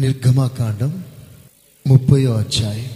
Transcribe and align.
నిర్గమాకాండం 0.00 1.04
ముప్పయో 1.86 2.34
అధ్యాయం 2.34 2.90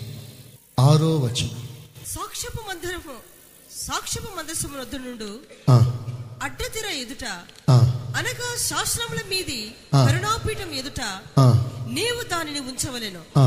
ఆరో 0.81 1.17
వచనం. 1.17 1.69
సాక్ష్యపు 2.07 2.71
మందిరము 2.71 3.17
సాక్ష్యపు 3.77 4.37
మందసము 4.37 4.81
వద్ద 4.81 4.95
నుండు 4.95 5.41
అడ్డతెర 6.43 6.91
ఎదుట 6.91 7.25
అనగా 8.17 8.57
శాస్త్రముల 8.57 9.19
మీది. 9.31 9.75
కరుణాపీఠం 9.95 10.71
ఎదుట 10.73 11.01
నీవు 11.89 12.29
దానిని 12.29 12.61
ఉంచవలెను. 12.61 13.39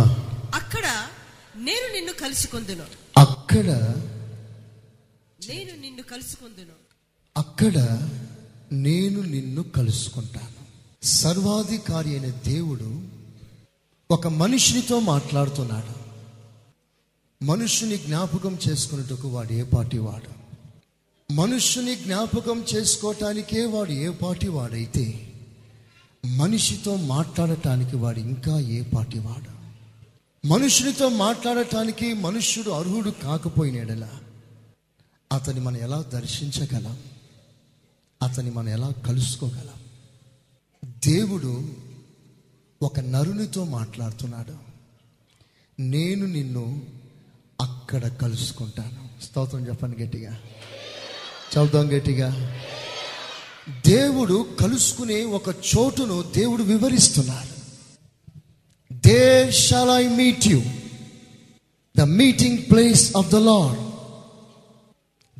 అక్కడ 0.55 0.85
నేను 1.55 1.93
నిన్ను 1.93 2.13
కలుసుకొందును. 2.13 2.85
అక్కడ 3.19 3.69
నేను 5.49 5.81
నిన్ను 5.81 6.03
కలుసుకొందును. 6.03 6.75
అక్కడ 7.37 7.77
నేను 8.71 9.21
నిన్ను 9.21 9.63
కలుసుకుంటాను. 9.63 10.57
సర్వాధికారి 11.05 12.09
అయిన 12.09 12.27
దేవుడు 12.27 13.16
ఒక 14.11 14.27
మనిషినితో 14.27 14.99
మాట్లాడుతున్నాడు. 14.99 16.07
మనుషుని 17.45 17.97
జ్ఞాపకం 17.97 18.57
చేసుకున్నట్టుకు 18.69 19.27
వాడు 19.27 19.53
ఏ 19.53 19.63
పాటి 19.63 19.97
వాడు? 19.97 20.37
మనుషుని 21.33 21.95
జ్ఞాపకం 21.95 22.63
చేసుకోవటానికే 22.75 23.65
వాడు 23.65 23.91
ఏ 23.91 24.09
పాటి 24.09 24.47
వాడైతే 24.47 25.33
మనిషితో 26.25 26.95
మాట్లాడటానికి 26.95 27.95
వాడు 27.95 28.19
ఇంకా 28.19 28.59
ఏ 28.59 28.81
పాటి 28.81 29.19
వాడు? 29.19 29.67
మనుషునితో 30.47 31.09
మాట్లాడటానికి 31.09 32.13
మనుష్యుడు 32.13 32.69
అర్హుడు 32.69 33.09
కాకపోయినాడలా 33.09 34.11
అతని 35.33 35.59
మనం 35.59 35.77
ఎలా 35.77 36.01
దర్శించగలం? 36.01 36.97
అతని 38.23 38.51
మనం 38.51 38.69
ఎలా 38.69 38.89
కలుసుకోగలం? 38.89 39.79
దేవుడు 40.85 41.86
ఒక 42.81 42.99
నరునితో 42.99 43.63
మాట్లాడుతున్నాడు. 43.63 44.53
నేను 45.81 46.25
నిన్ను 46.25 46.81
అక్కడ 47.61 48.07
కలుసుకుంటాను. 48.07 49.23
స్తోత్రం 49.23 49.67
చెప్పండి 49.67 50.03
గట్టిగా. 50.03 50.33
చదువుతాం 51.53 51.97
గట్టిగా. 51.97 52.59
దేవుడు 53.87 54.47
కలుసుకునే 54.59 55.25
ఒక 55.25 55.49
చోటును 55.49 56.23
దేవుడు 56.35 56.63
వివరిస్తున్నారు. 56.63 57.57
There 58.93 59.51
shall 59.51 59.89
I 59.89 60.07
meet 60.07 60.47
you 60.47 60.63
the 61.97 62.01
meeting 62.01 62.57
place 62.57 63.15
of 63.17 63.29
the 63.29 63.35
Lord 63.35 63.79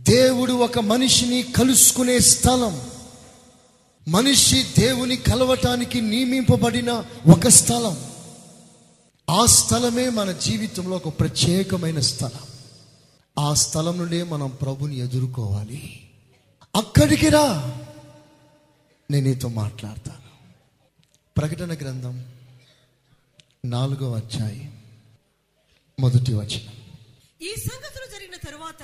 దేవుడు 0.04 0.54
ఒక 0.54 0.80
మనిషిని 0.80 1.44
కలుసుకునే 1.44 2.20
స్థలం. 2.20 2.82
మనిషి 4.08 4.68
దేవుని 4.78 5.18
కలవటానికి 5.18 6.02
నియమింపబడిన 6.02 6.92
ఒక 7.34 7.48
స్థలం. 7.48 8.12
ఆ 9.30 9.46
స్థలమే 9.46 10.10
మన 10.10 10.32
జీవితంలో 10.32 10.96
ఒక 10.96 11.20
ప్రత్యేకమైన 11.20 12.00
స్థలం. 12.00 12.48
ఆ 13.40 13.54
స్థలం 13.54 13.98
నుండే 13.98 14.24
మనం 14.24 14.50
ప్రభుని 14.50 15.00
ఎదుర్కోవాలి. 15.00 16.10
అక్కడికి 16.76 17.30
రా. 17.30 17.78
నేను 19.12 19.28
నీతో 19.28 19.48
మాట్లాడతాను. 19.48 20.28
ప్రకటన 21.38 21.74
గ్రంథం 21.74 22.26
నాలుగో 23.66 24.14
అధ్యాయం 24.14 24.80
మొదటి 26.00 26.34
వచనం. 26.34 26.78
ఈ 27.42 27.54
సంగతులు 27.56 28.06
జరిగిన 28.06 28.36
తరువాత 28.52 28.84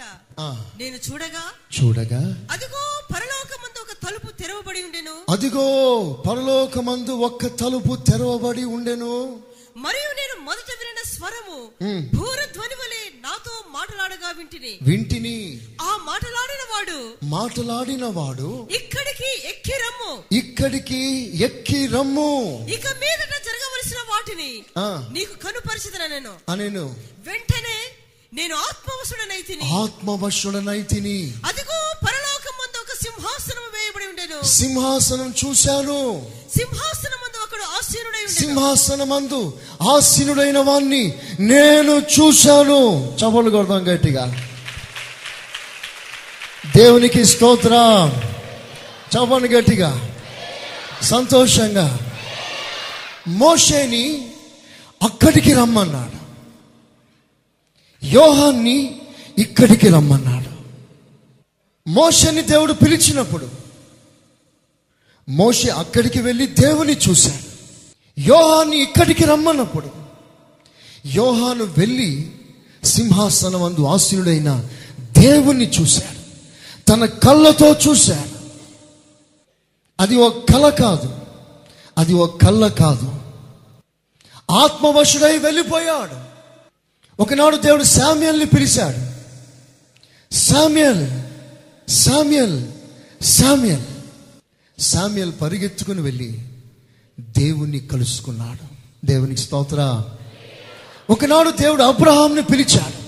నేను 0.80 0.96
చూడగా 0.96 1.44
చూడగా 1.84 2.48
అదిగో 2.52 2.78
ఒక 2.78 3.12
తలుపు 4.06 4.32
తెరవబడి 4.42 4.84
ఉండెను. 4.84 5.16
అదిగో 5.30 5.66
పరలోకమందు 6.30 7.12
ఒక్క 7.12 7.46
తలుపు 7.48 7.96
తెరవబడి 8.12 8.64
ఉండెను. 8.64 9.14
మరియు 9.78 10.09
నేను 10.14 10.46
మొదట 10.46 10.70
వినిన 10.80 11.02
స్వరము. 11.16 11.59
భూరధ్వని 12.16 12.76
వలె 12.76 13.02
నాతో 13.22 13.52
మాటలాడగా 13.70 14.31
వింటిని. 14.31 14.80
వింటిని. 14.81 15.38
ఆ 15.81 15.98
మాటలాడిన 16.06 16.64
వాడు 16.74 17.00
మాటలాడిన 17.24 18.06
వాడు 18.06 18.68
ఇక్కడికి 18.72 19.47
ఎక్కి 19.50 19.72
రమ్ము. 19.72 20.24
ఇక్కడికి 20.31 21.02
ఎక్కి 21.44 21.88
రమ్ము. 21.88 22.31
ఇక 22.70 22.88
మీదట 22.88 23.34
జరగవలసిన 23.47 23.97
వాటిని 24.09 24.64
ఆ, 24.78 25.09
నీకు 25.12 25.38
కనుపరిచిదన 25.38 26.08
నేను 26.08 26.34
అనెను. 26.50 26.96
వెంటనే 27.18 27.78
నేను 28.34 28.56
ఆత్మవసుడనైతిని 28.56 29.66
ఆత్మవశుడనైతిని 29.84 31.18
అదిగో 31.46 31.78
ఒక 31.96 32.06
సింహాసనం 33.03 33.64
వేయబడి 33.74 34.08
ఉండెను. 34.08 34.46
సింహాసనం 34.46 35.34
చూశాను. 35.46 36.25
సింహాసనం 36.58 37.18
ముందు 37.22 37.38
ఒకడు 37.44 37.64
ఆసీనుడై 37.64 38.25
ఉండెను. 38.28 38.40
సింహాసనమందు 38.40 39.58
ఆసీనుడైన 39.96 40.58
వాణ్ణి 40.58 41.14
నేను 41.40 41.91
చూశాను. 41.91 43.14
చపలు 43.16 43.50
కొడదాం 43.50 43.94
గట్టిగా. 43.94 44.46
దేవునికి 46.75 47.25
స్తోత్రం. 47.25 48.09
చపలు 49.09 49.47
గట్టిగా. 49.47 50.09
సంతోషంగా. 51.03 52.00
మోషేని 53.28 54.31
అక్కడికి 55.03 55.53
రమ్మన్నాడు. 55.53 56.24
యోహాన్ని 58.06 59.02
ఇక్కడికి 59.38 59.90
రమ్మన్నాడు. 59.90 60.53
మోషని 61.88 62.42
దేవుడు 62.42 62.74
పిలిచినప్పుడు 62.74 63.50
మోషే 65.30 65.70
అక్కడికి 65.70 66.22
వెళ్ళి 66.22 66.48
దేవుని 66.48 66.98
చూశాడు. 67.10 67.54
యోహాన్ని 68.22 68.84
ఇక్కడికి 68.84 69.26
రమ్మన్నప్పుడు 69.26 69.90
యోహాను 71.06 71.64
వెళ్ళి 71.64 72.32
సింహాసనం 72.84 73.64
అందు 73.64 73.86
ఆశీనుడైన 73.86 74.70
దేవుణ్ణి 75.02 75.66
చూశాడు. 75.66 76.24
తన 76.86 77.06
కళ్ళతో 77.06 77.74
చూశాడు. 77.74 78.40
అది 80.00 80.16
ఒక 80.16 80.40
కళ 80.54 80.70
కాదు. 80.70 81.16
అది 81.98 82.14
ఒక 82.14 82.42
కళ్ళ 82.46 82.68
కాదు. 82.68 83.16
ఆత్మవశుడై 84.52 85.38
వెళ్ళిపోయాడు. 85.38 86.34
ఒకనాడు 87.22 87.58
దేవుడు 87.58 87.84
శామ్యల్ని 87.84 88.46
పిలిచాడు. 88.46 89.14
Samuel 90.36 91.22
Samuel 91.90 92.68
Samuel. 93.24 93.84
సామ్యల్ 94.82 95.32
పరిగెత్తుకుని 95.42 96.02
వెళ్ళి 96.02 96.46
దేవుణ్ణి 97.20 97.80
కలుసుకున్నాడు. 97.80 98.68
దేవునికి 99.06 99.42
స్తోత్ర. 99.42 100.04
ఒకనాడు 101.10 101.50
దేవుడు 101.50 101.84
అబ్రహాంని 101.84 102.42
పిలిచాడు. 102.42 103.04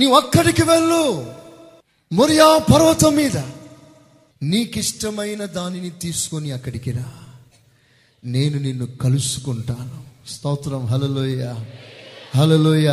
నీవు 0.00 0.14
అక్కడికి 0.14 0.62
వెళ్ళు. 0.62 1.32
మొరియా 2.12 2.58
పర్వతం 2.58 3.16
మీద. 3.16 3.38
నీకిష్టమైన 4.42 5.44
దానిని 5.44 5.90
తీసుకొని 5.90 6.52
అక్కడికి 6.52 6.90
రా. 6.90 7.12
నేను 8.24 8.58
నిన్ను 8.58 8.86
కలుసుకుంటాను. 8.86 10.04
స్తోత్రం. 10.30 10.86
హలలోయ 10.86 11.54
హలలోయ 12.36 12.88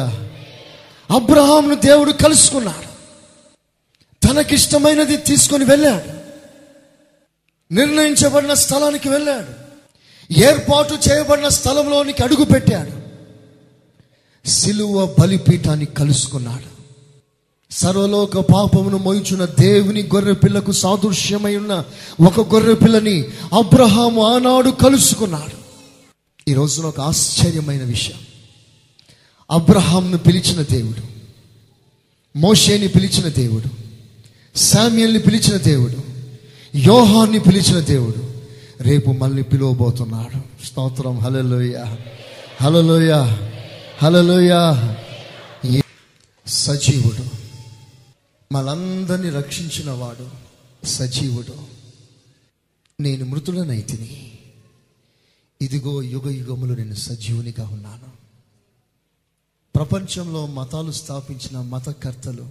అబ్రహాంను 1.11 1.75
దేవుడు 1.75 2.11
కలుసుకున్నాడు. 2.11 2.92
తనకిష్టమైనది 4.23 5.17
తీసుకొని 5.17 5.65
వెళ్ళాడు. 5.65 6.23
నిర్ణయించబడిన 7.73 8.53
స్థలానికి 8.53 9.09
వెళ్ళాడు. 9.09 9.63
ఏర్పాటు 10.39 10.93
చేయబడిన 10.93 11.47
స్థలంలోనికి 11.47 12.23
అడుగు 12.23 12.45
పెట్టాడు. 12.45 13.03
సిలువ 14.49 15.15
బలిపీఠాన్ని 15.19 15.85
కలుసుకున్నాడు. 15.85 16.73
సర్వలోక 17.73 18.37
పాపమును 18.37 18.97
మోయించున్న 18.97 19.45
దేవుని 19.45 20.03
గొర్రె 20.03 20.33
పిల్లకు 20.33 20.71
సాదృశ్యమై 20.71 21.55
ఉన్న 21.55 21.85
ఒక 22.21 22.53
గొర్రె 22.53 22.73
పిల్లని 22.73 23.21
అబ్రహాము 23.53 24.35
ఆనాడు 24.35 24.69
కలుసుకున్నాడు. 24.69 25.63
ఈ 26.49 26.53
రోజున 26.53 26.85
ఒక 26.85 26.99
ఆశ్చర్యమైన 26.99 27.83
విషయం. 27.83 28.17
అబ్రహాంను 29.51 30.17
పిలిచిన 30.17 30.61
దేవుడు 30.61 31.13
మోషేని 32.37 32.87
పిలిచిన 32.87 33.27
దేవుడు 33.27 33.82
శామ్యుల్ని 34.55 35.19
పిలిచిన 35.19 35.57
దేవుడు 35.57 35.97
యోహాన్ని 36.77 37.39
పిలిచిన 37.39 37.79
దేవుడు 37.79 38.33
రేపు 38.83 39.11
మళ్ళీ 39.11 39.41
పిలువబోతున్నాడు. 39.41 40.65
స్తోత్రం. 40.65 41.19
హలలోయ 41.19 41.95
హలలోయ 42.61 43.13
హలలోయ 44.03 44.53
ఏ- 45.65 45.81
సజీవుడు 46.47 47.23
మనందరినీ 48.53 49.29
రక్షించిన 49.29 49.91
వాడు 49.91 50.29
సజీవుడు. 50.85 51.53
నేను 52.99 53.25
మృతుడనైతిని 53.25 54.31
ఇదిగో 55.61 56.01
యుగ 56.01 56.29
యుగములు 56.29 56.73
నేను 56.73 56.95
సజీవునిగా 56.95 57.67
ఉన్నాను. 57.67 58.13
ప్రపంచంలో 59.75 60.47
మతాలు 60.47 60.91
స్థాపించిన 60.91 61.61
మతకర్తలు 61.61 62.47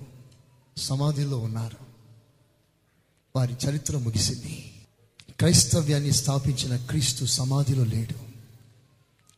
సమాధిలో 0.76 1.38
ఉన్నారు. 1.38 1.81
వారి 3.36 3.54
చరిత్ర 3.68 3.96
ముగిసింది. 3.96 4.72
క్రైస్తవ్యాన్ని 5.38 6.12
స్థాపించిన 6.12 6.76
క్రీస్తు 6.76 7.24
సమాధిలో 7.24 7.84
లేడు. 7.84 8.14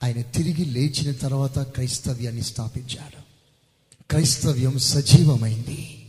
ఆయన 0.05 0.23
తిరిగి 0.23 0.65
లేచిన 0.65 1.13
తర్వాత 1.13 1.59
క్రైస్తవ్యాన్ని 1.59 2.43
స్థాపించాడు. 2.43 3.23
క్రైస్తవ్యం 4.11 4.79
సజీవమైంది. 4.79 6.07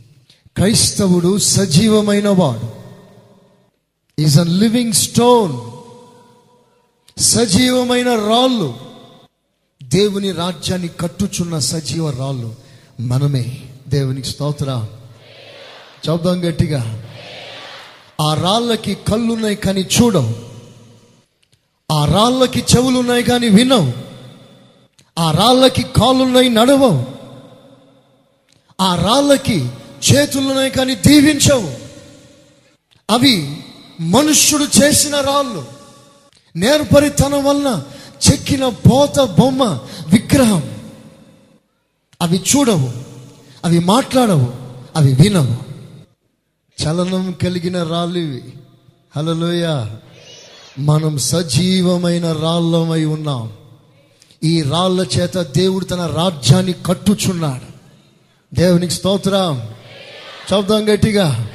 క్రైస్తవుడు 0.56 1.38
సజీవమైన 1.38 2.28
వాడు. 2.28 2.72
ఈజ్ 4.22 4.38
అ 4.38 4.42
లివింగ్ 4.42 4.92
స్టోన్ 4.92 5.70
సజీవమైన 7.20 8.08
రాళ్ళు. 8.08 8.76
దేవుని 9.82 10.32
రాజ్యాన్ని 10.32 10.88
కట్టుచున్న 10.88 11.58
సజీవ 11.58 12.10
రాళ్ళు 12.10 12.56
మనమే. 13.00 13.74
దేవునికి 13.88 14.28
స్తోత్ర. 14.28 14.86
చెబుదాం 16.08 16.48
గట్టిగా. 16.48 17.05
ఆ 18.20 18.34
రాళ్ళకి 18.34 18.94
కళ్ళున్నాయి 18.94 19.56
కానీ 19.56 19.80
చూడవు. 19.80 20.34
ఆ 21.92 22.04
రాళ్ళకి 22.04 22.64
చెవులున్నాయి 22.76 23.22
కానీ 23.22 23.48
వినవు. 23.48 23.92
ఆ 25.18 25.30
రాళ్ళకి 25.30 25.82
కాళ్ళున్నాయి 25.82 26.48
నడవవు. 26.48 27.04
ఆ 28.80 28.94
రాళ్ళకి 28.94 29.68
చేతులున్నాయి 30.12 30.70
కానీ 30.70 30.94
దీవించవు. 30.94 31.74
అవి 33.10 33.56
మనుష్యుడు 34.00 34.66
చేసిన 34.82 35.20
రాళ్ళు. 35.20 35.64
నేర్పరితనం 36.56 37.44
వలన 37.44 37.82
చెక్కిన 38.30 38.68
పోత 38.68 39.20
బొమ్మ 39.20 39.64
విగ్రహం. 40.08 40.62
అవి 42.22 42.42
చూడవు. 42.56 42.92
అవి 43.64 43.78
మాట్లాడవు. 43.78 44.52
అవి 44.96 45.12
వినవు. 45.12 45.65
చలనం 46.84 47.32
కలిగిన 47.32 47.82
రాళ్ళు 47.82 48.18
ఇవి 48.18 48.52
హలలోయ 49.16 49.86
మనం 50.78 51.18
సజీవమైన 51.18 52.32
రాళ్ళమై 52.32 53.04
ఉన్నాం. 53.04 53.52
ఈ 54.44 54.62
రాళ్ళ 54.62 55.06
చేత 55.18 55.36
దేవుడు 55.36 55.84
తన 55.84 56.06
రాజ్యాన్ని 56.06 56.72
కట్టుచున్నాడు. 56.72 57.76
దేవునికి 58.54 58.92
స్తోత్రం. 58.92 59.58
చదుదాం 60.52 60.94
గట్టిగా. 60.94 61.50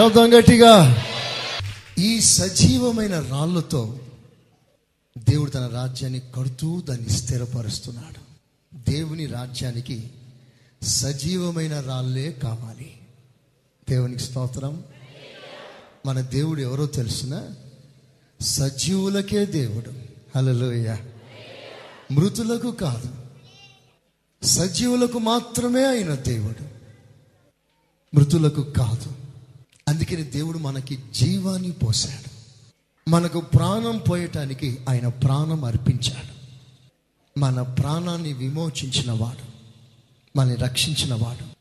చదుదాం 0.00 0.38
గట్టిగా. 0.38 1.02
ఈ 1.98 2.20
సజీవమైన 2.20 3.20
రాళ్ళతో 3.20 3.98
దేవుడు 5.18 5.50
తన 5.50 5.70
రాజ్యాన్ని 5.74 6.20
కడుతూ 6.34 6.80
దాన్ని 6.80 7.08
స్థిరపరుస్తున్నాడు. 7.08 8.28
దేవుని 8.90 9.26
రాజ్యానికి 9.26 10.10
సజీవమైన 10.82 11.80
రాళ్ళే 11.80 12.32
కావాలి. 12.42 12.97
దేవునికి 13.88 14.22
స్తోత్రం. 14.22 14.84
మన 16.06 16.20
దేవుడు 16.20 16.60
ఎవరో 16.60 16.86
తెలిసిన? 16.86 17.42
సజీవులకే 18.40 19.46
దేవుడు. 19.46 19.92
హలలోయ 20.36 20.96
మృతులకు 22.12 22.70
కాదు 22.70 23.14
సజీవులకు 24.46 25.18
మాత్రమే 25.18 25.86
అయిన 25.86 26.14
దేవుడు. 26.14 26.64
మృతులకు 28.16 28.62
కాదు. 28.62 29.12
అందుకని 29.88 30.22
దేవుడు 30.22 30.58
మనకి 30.58 30.98
జీవాన్ని 31.12 31.70
పోశాడు. 31.70 32.30
మనకు 33.10 33.40
ప్రాణం 33.40 33.98
పోయటానికి 33.98 34.78
ఆయన 34.88 35.08
ప్రాణం 35.08 35.64
అర్పించాడు. 35.64 36.38
మన 37.38 37.62
ప్రాణాన్ని 37.62 38.32
విమోచించిన 38.32 39.12
వాడు 39.12 39.58
మనని 40.36 40.54
రక్షించిన 40.54 41.14
వాడు 41.14 41.58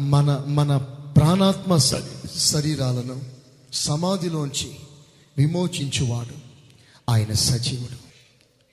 మన 0.00 0.44
మన 0.46 0.93
ప్రాణాత్మ 1.16 1.76
శ- 1.76 2.28
శరీరాలను 2.38 3.20
సమాధిలోంచి 3.72 4.70
విమోచించువాడు. 5.38 6.44
ఆయన 7.10 7.32
సజీవుడు. 7.32 8.04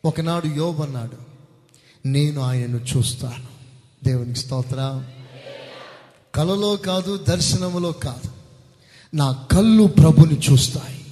ఒకనాడు 0.07 0.47
యోబన్నాడు 0.47 1.17
నేను 2.05 2.41
ఆయనను 2.41 2.77
చూస్తాను. 2.77 3.47
దేవునికి 4.03 4.39
స్తోత్ర. 4.39 5.03
కలలో 6.35 6.75
కాదు 6.75 7.17
దర్శనములో 7.17 7.91
కాదు. 7.91 8.31
నా 9.13 9.31
కళ్ళు 9.31 9.88
ప్రభుని 9.88 10.39
చూస్తాయి. 10.51 11.05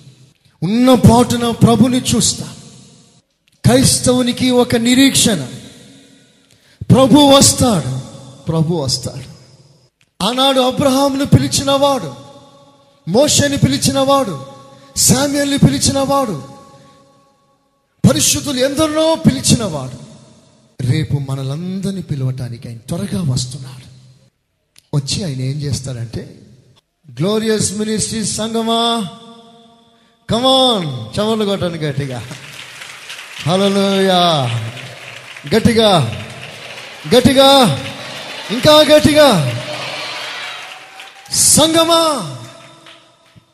ఉన్న 0.64 0.94
పాటున 0.94 1.52
ప్రభుని 1.52 1.98
చూస్తా 1.98 2.56
క్రైస్తవునికి 3.66 4.50
ఒక 4.50 4.76
నిరీక్షణ. 4.76 5.50
ప్రభు 6.92 7.20
వస్తాడు. 7.20 8.00
ప్రభు 8.46 8.76
వస్తాడు. 8.76 9.29
ఆనాడు 10.22 10.60
అబ్రహాంను 10.60 11.26
పిలిచినవాడు 11.26 12.16
మోషని 13.08 13.58
పిలిచినవాడు 13.58 14.46
శామ్యుల్ని 14.98 15.58
పిలిచినవాడు 15.58 16.44
పరిశుద్ధులు 18.10 18.60
ఎందరినో 18.60 19.16
పిలిచినవాడు. 19.16 19.98
రేపు 20.92 21.22
మనలందరినీ 21.30 22.02
పిలవటానికి 22.02 22.68
ఆయన 22.68 22.78
త్వరగా 22.78 23.32
వస్తున్నాడు. 23.32 23.86
వచ్చి 24.96 25.24
ఆయన 25.24 25.42
ఏం 25.42 25.58
చేస్తాడంటే 25.62 26.36
గ్లోరియస్ 27.20 27.74
మినిస్ట్రీ 27.74 28.24
సంగమా? 28.24 29.08
కమాన్ 30.30 31.20
చమలు 31.20 31.46
కొట్టండి 31.46 31.78
గట్టిగా. 31.78 32.24
హలోయా 33.44 34.20
గట్టిగా 35.56 36.24
గట్టిగా 37.16 37.80
ఇంకా 38.52 38.80
గట్టిగా. 38.96 39.59
సంగమా? 41.34 42.36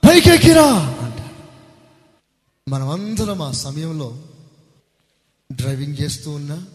పైకెక్కిరా 0.09 0.73
అంటాడు. 1.01 1.45
మనమందరం 2.69 3.41
ఆ 3.41 3.51
సమయంలో 3.51 4.23
డ్రైవింగ్ 5.51 5.97
చేస్తూ 6.01 6.31
ఉన్నా 6.31 6.65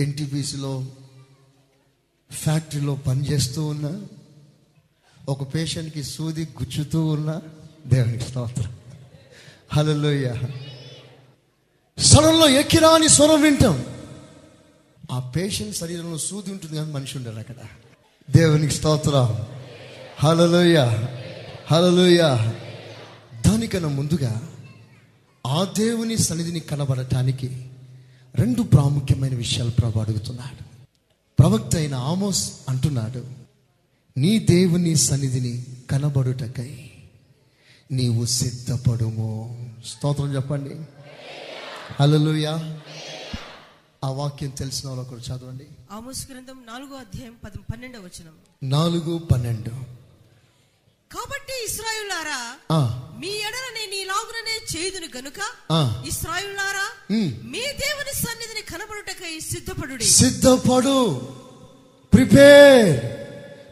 ఎన్టీపీసీలో 0.00 0.86
ఫ్యాక్టరీలో 2.30 2.94
పనిచేస్తూ 2.94 3.66
ఉన్నా 3.66 4.06
ఒక 5.28 5.54
పేషెంట్కి 5.54 6.02
సూది 6.02 6.48
గుచ్చుతూ 6.62 7.06
ఉన్నా 7.06 7.42
దేవునికి 7.86 8.24
స్తోత్రం. 8.24 8.76
హలోయ 9.72 10.34
సడన్లో 11.98 12.48
ఎక్కిరా 12.48 12.88
అని 12.88 13.08
స్వరం 13.08 13.42
వింటాం. 13.42 13.84
ఆ 15.12 15.18
పేషెంట్ 15.18 15.76
శరీరంలో 15.76 16.18
సూది 16.18 16.50
ఉంటుంది 16.50 16.76
కానీ 16.76 16.92
మనిషి 16.92 17.18
ఉండరు 17.18 17.36
అక్కడ. 17.36 17.54
దేవునికి 18.30 18.74
స్తోత్రం. 18.74 19.59
హలలోయ 20.22 20.78
హలలోయ 21.70 22.18
దానికన్నా 23.46 23.88
ముందుగా 23.88 24.48
ఆ 25.46 25.66
దేవుని 25.78 26.18
సన్నిధిని 26.18 26.60
కనబడటానికి 26.60 27.70
రెండు 28.34 28.62
ప్రాముఖ్యమైన 28.62 29.34
విషయాలు 29.34 29.70
ప్రభు 29.70 29.98
అడుగుతున్నాడు. 29.98 30.64
ప్రవక్త 31.38 31.76
అయిన 31.76 31.94
ఆమోస్ 31.94 32.52
అంటున్నాడు 32.68 33.26
నీ 34.16 34.38
దేవుని 34.38 34.96
సన్నిధిని 34.96 35.66
కనబడుటకై 35.90 36.90
నీవు 37.92 38.24
సిద్ధపడుము. 38.24 39.70
స్తోత్రం 39.86 40.34
చెప్పండి. 40.34 40.74
హల్లెలూయా. 42.00 42.80
ఆ 44.04 44.10
వాక్యం 44.10 44.50
తెలిసిన 44.50 44.88
వాళ్ళు 44.88 45.04
ఒకరు 45.04 45.18
చదవండి. 45.18 45.64
ఆమోస్ 45.92 46.30
గ్రంథం 46.30 46.56
నాలుగో 46.72 46.96
అధ్యాయం 46.96 47.32
పన్నెండవ 47.42 48.00
వచనం. 48.00 48.70
నాలుగు 48.70 49.18
పన్నెండు. 49.18 49.99
కాబట్టి 51.12 51.72
ఇస్రాయులారా 51.72 52.56
మీ 53.20 53.28
ఎడల 53.28 53.66
నేను 53.74 54.02
ఇలాగుననే 54.02 54.78
చేయుదును 54.78 55.06
గనుక. 55.16 55.38
ఇస్రాయులారా. 56.06 57.16
మీ 57.44 57.60
దేవుని 57.60 58.14
సన్నిధిని 58.14 58.62
కనబడుటకై 58.62 59.40
సిద్ధపడుడి. 59.40 60.04
సిద్ధపడు. 60.04 61.20
Prepare 62.12 63.02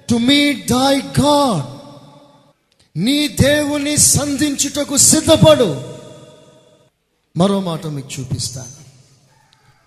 to 0.08 0.14
meet 0.14 0.68
thy 0.68 1.00
God 1.00 1.78
నీ 2.98 3.28
దేవుని 3.28 3.96
సంధించుటకు 3.96 4.96
సిద్ధపడు. 4.96 5.98
మరో 7.36 7.60
మాట 7.60 7.86
మీకు 7.86 8.08
చూపిస్తాను. 8.20 8.72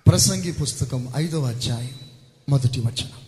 ప్రసంగి 0.10 0.52
పుస్తకం 0.52 1.14
ఐదవ 1.18 1.46
అధ్యాయం 1.46 2.00
మొదటి 2.50 2.80
వచనం. 2.80 3.22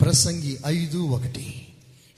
ప్రసంగి 0.00 0.58
ఐదు 0.66 0.98
ఒకటి. 0.98 1.65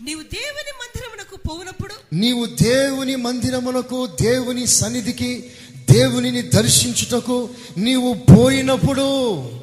నీవు 0.02 0.20
దేవుని 0.20 0.72
మందిరమునకు 0.80 1.36
పోవునప్పుడు 1.48 1.94
నీవు 2.12 2.46
దేవుని 2.46 3.16
మందిరమునకు 3.16 4.08
దేవుని 4.20 4.66
సన్నిధికి 4.66 5.44
దేవునిని 5.90 6.42
దర్శించుటకు 6.42 7.48
నీవు 7.76 8.14
పోయినప్పుడు 8.14 9.06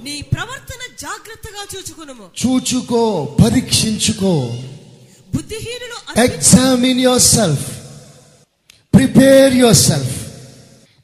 నీ 0.03 0.21
ప్రవర్తన 0.21 0.83
జాగ్రత్తగా 0.99 1.65
చూచుకునుము. 1.75 2.25
చూచుకో 2.45 3.35
పరీక్షించుకో. 3.43 4.33
బుద్ధిహీనులు 5.35 6.23
examine 6.31 6.99
your 6.99 7.21
self 7.21 7.71
prepare 8.95 9.55
your 9.55 9.75
self 9.75 10.27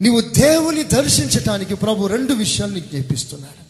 నీవు 0.02 0.22
దేవుని 0.22 0.84
దర్శించటానికి 0.84 1.76
ప్రభు 1.76 2.08
రెండు 2.08 2.34
విషయాలు 2.34 2.74
నీకు 2.74 2.96
నేర్పిస్తున్నాడు. 2.96 3.62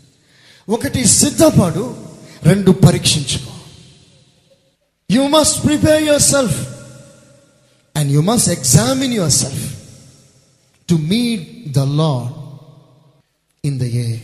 ఒకటి 0.72 1.08
సిద్ధపడు 1.08 1.98
రెండు 2.44 2.72
పరీక్షించుకో. 2.72 3.53
You 5.12 5.22
must 5.22 5.63
prepare 5.63 6.03
yourself 6.22 6.68
and 7.96 8.12
you 8.12 8.22
must 8.22 8.50
examine 8.50 9.13
yourself 9.32 9.82
to 10.89 10.96
meet 10.96 11.72
the 11.72 11.80
Lord 11.80 12.34
in 13.65 13.80
the 13.80 13.84
a 13.84 14.20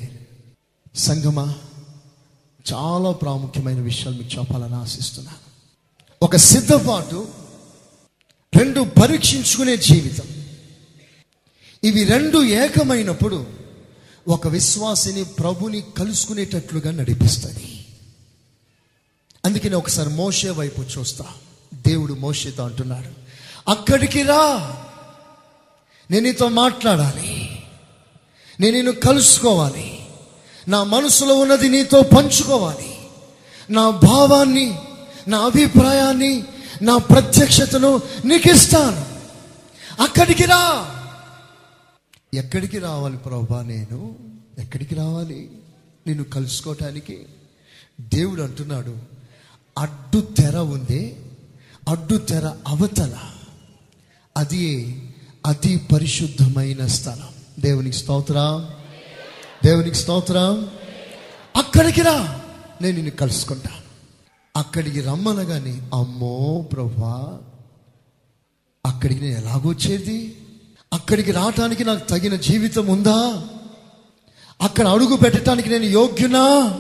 సంగమా 0.96 1.56
చాలా 2.74 3.12
ప్రాముఖ్యమైన 3.12 3.80
విషయాలు 3.80 4.18
మీకు 4.18 4.40
చెప్పాలని 4.40 4.76
ఆశిస్తున్నాను. 4.76 5.38
ఒక 6.22 6.36
సిద్ధపాటు 6.36 7.28
రెండు 8.58 8.82
పరీక్షించుకునే 8.82 9.78
జీవితం. 9.78 10.26
ఇవి 11.84 12.04
రెండు 12.04 12.44
ఏకమైనప్పుడు 12.44 13.48
ఒక 14.28 14.48
విశ్వాసిని 14.48 15.24
ప్రభుని 15.24 15.82
కలుసుకునేటట్లుగా 15.82 16.92
నడిపిస్తుంది. 16.92 17.77
అందుకని 19.48 19.76
ఒకసారి 19.76 20.10
మోషే 20.10 20.50
వైపు 20.50 20.82
చూస్తా. 20.82 21.26
దేవుడు 21.74 22.14
మోషేతో 22.14 22.64
అంటున్నాడు 22.64 23.10
అక్కడికి 23.72 24.24
రా. 24.24 24.78
నేను 26.12 26.24
నీతో 26.24 26.50
మాట్లాడాలి. 26.50 27.64
నేను 28.60 28.74
నిన్ను 28.74 28.92
కలుసుకోవాలి. 28.92 30.08
నా 30.68 30.84
మనసులో 30.84 31.36
ఉన్నది 31.36 31.70
నీతో 31.70 32.02
పంచుకోవాలి. 32.02 32.98
నా 33.70 33.90
భావాన్ని 33.90 34.80
నా 35.28 35.40
అభిప్రాయాన్ని 35.40 36.44
నా 36.82 36.98
ప్రత్యక్షతను 36.98 38.02
నీకు 38.26 38.52
ఇస్తాను. 38.52 39.06
అక్కడికి 40.04 40.46
రా. 40.46 40.94
ఎక్కడికి 42.34 42.80
రావాలి 42.80 43.18
ప్రభా 43.18 43.62
నేను? 43.62 44.16
ఎక్కడికి 44.60 44.96
రావాలి? 44.96 45.52
నిన్ను 46.08 46.24
కలుసుకోవటానికి 46.24 47.26
దేవుడు 48.02 48.42
అంటున్నాడు 48.42 49.17
అడ్డు 49.78 50.20
తెర 50.20 50.58
ఉంది 50.58 51.16
అడ్డు 51.90 52.18
తెర 52.18 52.52
అవతల. 52.68 53.18
అది 54.38 55.02
అతి 55.46 55.82
పరిశుద్ధమైన 55.94 56.86
స్థలం. 56.86 57.28
దేవునికి 57.60 57.96
స్తోత్రం. 57.96 58.68
దేవునికి 59.66 59.96
స్తోత్రం. 59.96 60.70
అక్కడికి 61.56 62.02
రా 62.02 62.40
నేను 62.82 62.96
నిన్ను 62.96 63.12
కలుసుకుంటాను 63.12 63.88
అక్కడికి 64.60 65.02
రమ్మనగానే 65.02 65.82
అమ్మో 65.94 66.68
ప్రభా 66.72 67.40
అక్కడికి 68.86 69.22
నేను 69.22 69.38
ఎలాగొచ్చేది 69.38 70.38
అక్కడికి 70.94 71.32
రావటానికి 71.32 71.86
నాకు 71.86 72.10
తగిన 72.10 72.36
జీవితం 72.36 72.88
ఉందా? 72.88 73.48
అక్కడ 74.62 74.88
అడుగు 74.88 75.16
పెట్టడానికి 75.16 75.70
నేను 75.70 75.84
యోగ్యునా? 75.84 76.80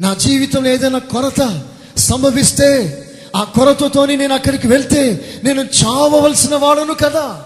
నా 0.00 0.14
జీవితంలో 0.14 0.70
ఏదైనా 0.70 0.98
కొరత 0.98 1.62
సంభవిస్తే 1.96 3.04
ఆ 3.36 3.44
కొరతతోని 3.44 4.16
నేను 4.16 4.34
అక్కడికి 4.34 4.66
వెళ్తే 4.66 5.30
నేను 5.44 5.62
చావవలసిన 5.62 6.54
వాడను 6.54 6.94
కదా? 6.94 7.44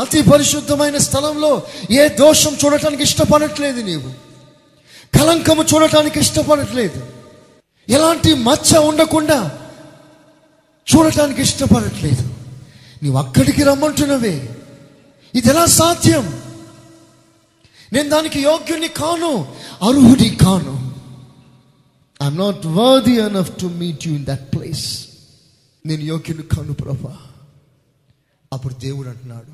అతి 0.00 0.22
పరిశుద్ధమైన 0.22 0.96
స్థలంలో 0.96 1.62
ఏ 1.90 2.08
దోషం 2.08 2.56
చూడటానికి 2.64 3.02
ఇష్టపడట్లేదు 3.02 3.80
నీవు. 3.80 4.10
కలంకము 5.18 5.64
చూడటానికి 5.74 6.20
ఇష్టపడట్లేదు. 6.20 7.06
ఎలాంటి 7.88 8.34
మచ్చ 8.34 8.78
ఉండకుండా 8.78 9.50
చూడటానికి 10.96 11.42
ఇష్టపడట్లేదు. 11.42 12.28
నీవు 13.02 13.18
అక్కడికి 13.18 13.62
రమ్మంటున్నవే. 13.62 14.48
ఇది 15.34 15.48
ఎలా 15.48 15.66
సాధ్యం? 15.66 16.40
నేను 17.92 18.08
దానికి 18.08 18.40
యోగ్యుని 18.40 18.88
కాను 18.88 19.46
అర్హుడి 19.88 20.30
కాను. 20.30 20.81
I'm 22.22 22.36
not 22.36 22.66
worthy 22.66 23.20
enough 23.20 23.60
to 23.60 23.66
meet 23.66 24.08
you 24.08 24.14
in 24.14 24.24
that 24.24 24.54
place 24.54 25.06
నేను 25.86 26.00
యోగ్యుని 26.00 26.42
కాను 26.42 26.72
ప్రభా. 26.72 27.18
అప్పుడు 28.52 28.74
దేవుడు 28.74 29.08
అంటున్నాడు 29.08 29.52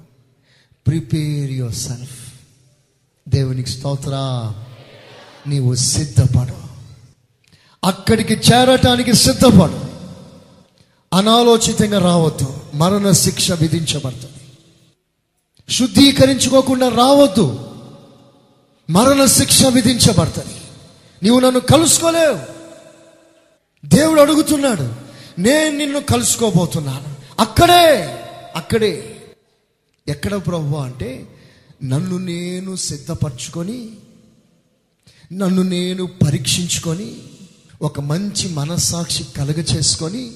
ప్రిపేర్ 0.87 1.51
యువర్ 1.51 1.75
సెల్ఫ్ 1.75 2.33
దేవునికి 3.29 3.71
స్తోత్ర. 3.71 4.11
నీవు 5.47 5.75
సిద్ధపడు. 5.75 6.69
అక్కడికి 7.87 8.35
చేరటానికి 8.35 9.13
సిద్ధపడు. 9.13 9.81
అనాలోచితంగా 11.17 11.99
రావద్దు. 11.99 12.61
మరణ 12.75 13.11
శిక్ష 13.11 13.53
విధించబడుతుంది. 13.53 14.53
శుద్ధీకరించుకోకుండా 15.73 16.89
రావద్దు. 16.89 17.71
మరణ 18.91 19.25
శిక్ష 19.25 19.65
విధించబడుతుంది. 19.65 20.55
నీవు 21.23 21.41
నన్ను 21.41 21.61
కలుసుకోలేవు. 21.61 22.58
దేవుడు 23.85 24.21
అడుగుతున్నాడు 24.21 24.93
నేను 25.41 25.79
నిన్ను 25.79 26.01
కలుసుకోబోతున్నాను. 26.01 27.17
అక్కడే 27.39 28.19
అక్కడే. 28.57 29.15
ఎక్కడ 30.09 30.35
ప్రభు 30.35 30.77
అంటే 30.77 31.29
నన్ను 31.85 32.19
నేను 32.19 32.77
సిద్ధపరచుకొని 32.77 33.91
నన్ను 35.33 35.63
నేను 35.63 36.07
పరీక్షించుకొని 36.07 37.17
ఒక 37.83 38.01
మంచి 38.01 38.49
మనస్సాక్షి 38.49 39.25
కలుగ 39.37 39.61
చేసుకొని 39.61 40.31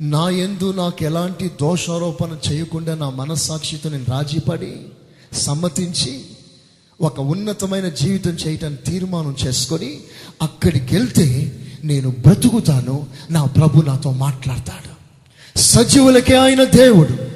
నా 0.00 0.30
ఎందు 0.30 0.72
నాకు 0.72 1.04
ఎలాంటి 1.04 1.48
దోషారోపణ 1.48 2.36
చేయకుండా 2.52 2.94
నా 2.94 3.10
మనస్సాక్షితో 3.10 3.90
నేను 3.90 4.04
రాజీపడి 4.08 4.86
సమ్మతించి 5.32 6.24
ఒక 7.00 7.20
ఉన్నతమైన 7.20 7.88
జీవితం 7.88 8.30
చేయటానికి 8.30 8.82
తీర్మానం 8.82 9.36
చేసుకొని 9.46 10.00
అక్కడికి 10.42 10.94
వెళ్తే 10.94 11.26
నేను 11.84 12.10
బ్రతుకుతాను 12.10 13.06
నా 13.30 13.44
ప్రభు 13.44 13.82
నాతో 13.82 14.12
మాట్లాడతాడు. 14.12 14.90
సజీవులకే 15.58 16.36
ఆయన 16.36 16.64
దేవుడు 16.64 17.30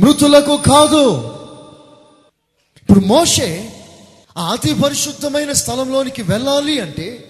మృతులకు 0.00 0.56
కాదు. 0.56 1.28
ఇప్పుడు 2.82 3.00
మోషే 3.00 3.72
అతి 4.52 4.74
పరిశుద్ధమైన 4.74 5.52
స్థలంలోనికి 5.52 6.22
వెళ్ళాలి 6.22 6.80
అంటే 6.80 7.28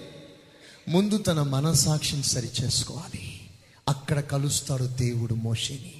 ముందు 0.89 1.17
తన 1.17 1.41
మనసాక్షిని 1.41 2.23
సరి 2.23 2.49
చేసుకోవాలి 2.63 3.41
అక్కడ 3.89 4.19
కలుస్తాడు 4.19 4.83
దేవుడు 4.83 5.33
మోషేని. 5.33 5.93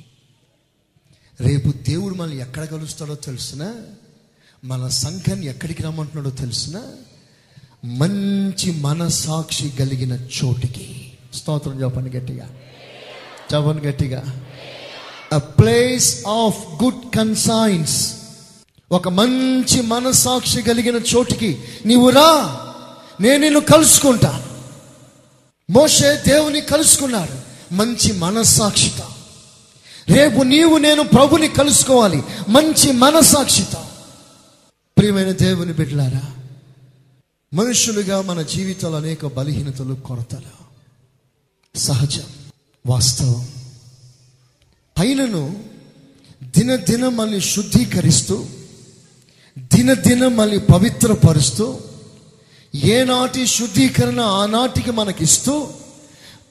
రేపు 1.41 1.73
దేవుడు 1.89 2.15
మనల్ని 2.15 2.39
ఎక్కడ 2.39 2.65
కలుస్తాడో 2.65 3.15
తెలుసునా? 3.15 3.73
మన 4.65 4.87
సంఘాన్ని 4.87 5.45
ఎక్కడికి 5.45 5.83
రమ్మంటున్నాడో 5.83 6.29
తెలుసునా? 6.29 6.83
మంచి 7.85 8.71
మనసాక్షి 8.71 9.69
కలిగిన 9.69 10.11
చోటికి. 10.11 11.11
స్తోత్రం 11.33 11.83
చెప్పండి 11.83 12.17
గట్టిగా. 12.17 12.45
చెప్పండి 13.53 13.87
గట్టిగా. 13.87 14.23
A 15.33 15.37
place 15.37 16.27
of 16.27 16.83
good 16.83 17.15
conscience 17.15 18.13
ఒక 18.91 19.09
మంచి 19.09 19.81
మనసాక్షి 19.81 20.61
కలిగిన 20.61 20.95
చోటికి 20.95 21.57
నీవు 21.85 22.09
రా 22.09 22.59
నేను 23.21 23.37
నిన్ను 23.37 23.59
కలుసుకుంటా. 23.59 24.45
మోషే 25.71 26.21
దేవుని 26.27 26.61
కలుసుకున్నాడు 26.61 27.53
మంచి 27.73 28.13
మనస్సాక్షిత. 28.13 29.01
రేపు 30.17 30.43
నీవు 30.43 30.77
నేను 30.77 31.03
ప్రభుని 31.03 31.47
కలుసుకోవాలి 31.47 32.23
మంచి 32.49 32.91
మనస్సాక్షిత. 32.91 33.75
ప్రియమైన 34.97 35.31
దేవుని 35.31 35.73
బిడ్డలారా 35.73 36.21
మనుషులుగా 37.53 38.21
మన 38.21 38.41
జీవితంలో 38.41 38.97
అనేక 38.97 39.25
బలహీనతలు 39.25 39.93
కొరతలు. 39.93 40.63
సహజం 41.77 42.23
వాస్తవం. 42.85 43.47
అయినను 44.99 45.63
దినదినం 46.43 47.17
మనల్ని 47.17 47.41
శుద్ధీకరిస్తూ 47.41 48.45
దినదినం 49.59 50.37
మనల్ని 50.37 50.59
పవిత్రపరుస్తూ 50.59 51.77
ఏనాటి 52.75 53.47
శుద్ధీకరణ 53.47 54.19
ఆనాటికి 54.19 54.91
మనకిస్తూ 54.91 55.67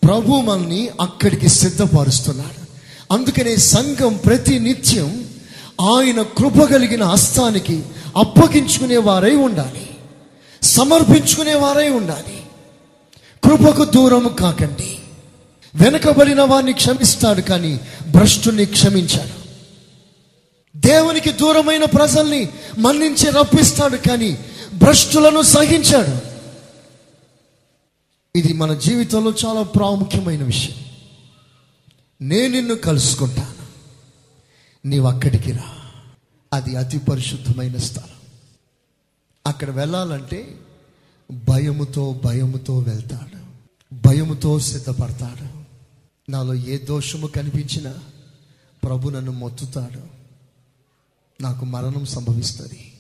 ప్రభు 0.02 0.40
మనల్ని 0.40 0.88
అక్కడికి 0.88 1.48
సిద్ధపరుస్తున్నాడు. 1.48 2.66
అందుకనే 3.12 3.56
సంఘం 3.56 4.20
ప్రతి 4.24 4.58
నిత్యం 4.58 5.28
ఆయన 5.80 6.22
కృప 6.22 6.64
కలిగిన 6.64 7.04
హస్తానికి 7.04 7.82
అప్పగించుకునే 8.16 8.96
వారై 8.96 9.34
ఉండాలి. 9.34 9.91
సమర్పించుకునే 10.62 11.54
వారై 11.54 11.88
ఉండాలి. 11.88 12.46
కృపకు 13.44 13.84
దూరం 13.84 14.36
కాకండి. 14.40 14.98
వెనకబడిన 15.74 16.42
వారిని 16.42 16.72
క్షమిస్తాడు 16.72 17.40
కానీ 17.40 17.80
భ్రష్టుని 18.10 18.64
క్షమించాడు. 18.64 19.42
దేవునికి 20.76 21.32
దూరమైన 21.32 21.84
ప్రజల్ని 21.84 22.48
మన్నించి 22.78 23.30
రప్పిస్తాడు 23.30 23.96
కానీ 23.96 24.38
భ్రష్టులను 24.74 25.42
సహించాడు. 25.42 26.32
ఇది 28.38 28.52
మన 28.52 28.74
జీవితంలో 28.74 29.34
చాలా 29.46 29.62
ప్రాముఖ్యమైన 29.62 30.44
విషయం. 30.44 30.74
నేను 32.20 32.54
నిన్ను 32.54 32.74
కలుసుకుంటాను. 32.74 33.62
నీవు 34.88 35.06
అక్కడికి 35.06 35.52
రా. 35.52 35.76
అది 36.52 36.76
అతి 36.76 36.98
పరిశుద్ధమైన 36.98 37.76
స్థలం. 37.76 38.21
అక్కడ 39.46 39.70
వెళ్ళాలంటే 39.70 40.58
భయముతో 41.32 42.20
భయముతో 42.24 42.78
వెళ్తాడు. 42.78 43.38
భయముతో 44.08 44.60
సిద్ధపడతాడు. 44.60 45.62
నాలో 46.30 46.54
ఏ 46.54 46.78
దోషము 46.78 47.26
కనిపించినా 47.26 47.94
ప్రభు 48.84 49.10
నన్ను 49.10 49.32
మొత్తుతాడు. 49.32 50.00
నాకు 51.42 51.64
మరణం 51.64 52.04
సంభవిస్తుంది. 52.04 52.92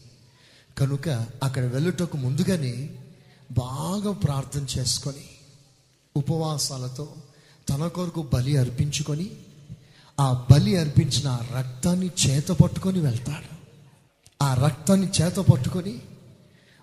కనుక 0.78 1.08
అక్కడ 1.42 1.64
వెళ్ళుటకు 1.64 2.16
ముందుగానే 2.16 2.90
బాగా 3.52 4.12
ప్రార్థన 4.12 4.66
చేసుకొని 4.78 5.24
ఉపవాసాలతో 6.16 7.08
తన 7.68 7.86
కొరకు 7.86 8.30
బలి 8.34 8.56
అర్పించుకొని 8.56 9.30
ఆ 10.20 10.46
బలి 10.52 10.76
అర్పించిన 10.76 11.28
ఆ 11.28 11.38
రక్తాన్ని 11.58 12.10
చేత 12.26 12.48
పట్టుకొని 12.48 13.00
వెళ్తాడు. 13.00 13.56
ఆ 14.44 14.54
రక్తాన్ని 14.54 15.08
చేత 15.22 15.36
పట్టుకొని 15.36 16.02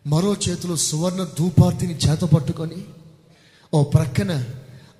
మరో 0.08 0.36
చేతిలో 0.50 0.76
సువర్ణ 0.76 1.24
ధూపార్తిని 1.40 1.94
చేత 1.96 2.22
పట్టుకొని 2.22 2.76
ఓ 3.74 3.84
ప్రక్కన 3.84 4.46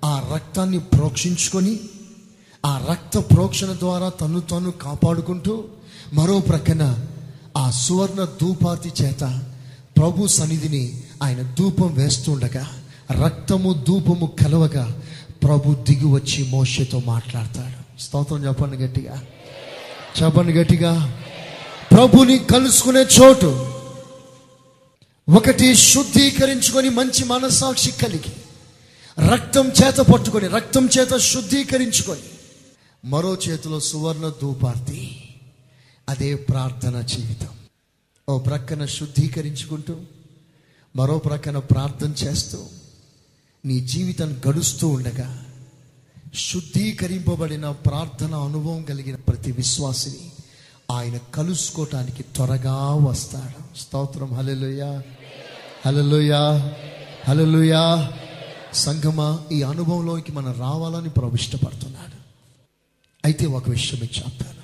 ఆ 0.04 0.30
రక్తాన్ని 0.34 0.78
ప్రోక్షించుకొని 0.78 1.80
ఆ 2.66 2.86
రక్త 2.90 3.18
ప్రోక్షణ 3.18 3.72
ద్వారా 3.78 4.08
తను 4.08 4.40
తాను 4.40 4.70
కాపాడుకుంటూ 4.70 5.64
మరో 6.12 6.38
ప్రక్కన 6.38 7.06
ఆ 7.56 7.70
సువర్ణ 7.70 8.24
ధూపార్తి 8.40 8.92
చేత 9.02 9.42
ప్రభు 9.98 10.26
సన్నిధిని 10.26 11.02
ఆయన 11.22 11.54
ధూపం 11.58 11.94
వేస్తుండగా 11.94 12.68
రక్తము 13.24 13.72
ధూపము 13.72 14.26
కలవగా 14.26 15.02
ప్రభు 15.42 15.74
దిగి 15.74 16.06
వచ్చి 16.06 16.48
మోషతో 16.48 17.02
మాట్లాడతాడు. 17.06 18.00
స్తోత్రం 18.02 18.46
చెప్పండి 18.46 18.76
గట్టిగా. 18.76 19.22
చెప్పండి 20.22 20.52
గట్టిగా. 20.52 21.20
ప్రభుని 21.92 22.38
కలుసుకునే 22.38 23.00
చోటు 23.00 23.69
ఒకటి 25.30 25.74
శుద్ధీకరించుకొని 25.74 26.88
మంచి 26.88 27.24
మనస్సాక్షి 27.24 27.90
కలిగి 27.90 28.32
రక్తం 29.32 29.68
చేత 29.68 29.96
పట్టుకొని 29.96 30.48
రక్తం 30.48 30.88
చేత 30.98 31.16
శుద్ధీకరించుకొని 31.16 32.20
మరో 33.04 33.34
చేతిలో 33.34 33.80
సువర్ణ 33.80 34.32
ధూపార్తి 34.42 35.28
అదే 36.08 36.34
ప్రార్థన 36.34 37.00
జీవితం. 37.00 37.48
ఓ 38.28 38.38
ప్రక్కన 38.38 38.86
శుద్ధీకరించుకుంటూ 38.86 39.96
మరో 40.96 41.18
ప్రక్కన 41.18 41.58
ప్రార్థన 41.58 42.12
చేస్తూ 42.24 42.66
నీ 43.66 43.80
జీవితం 43.80 44.40
గడుస్తూ 44.48 44.88
ఉండగా 44.88 45.44
శుద్ధీకరింపబడిన 46.34 47.70
ప్రార్థన 47.70 48.34
అనుభవం 48.34 48.82
కలిగిన 48.82 49.16
ప్రతి 49.16 49.52
విశ్వాసిని 49.52 50.30
ఆయన 50.90 51.16
కలుసుకోవటానికి 51.16 52.22
త్వరగా 52.22 52.74
వస్తాడు. 52.94 53.78
స్తోత్రం. 53.78 54.34
హలెలుయా 54.34 55.02
హలలుయా 55.86 56.74
హలలుయా 57.28 58.12
సంగమా 58.72 59.44
ఈ 59.52 59.62
అనుభవంలోకి 59.62 60.32
మనం 60.32 60.52
రావాలని 60.60 61.08
ప్రభు 61.08 61.34
ఇష్టపడుతున్నాడు. 61.34 62.16
అయితే 63.24 63.46
ఒక 63.46 63.70
విషయం 63.70 64.00
మీకు 64.00 64.14
చెప్తాను 64.16 64.60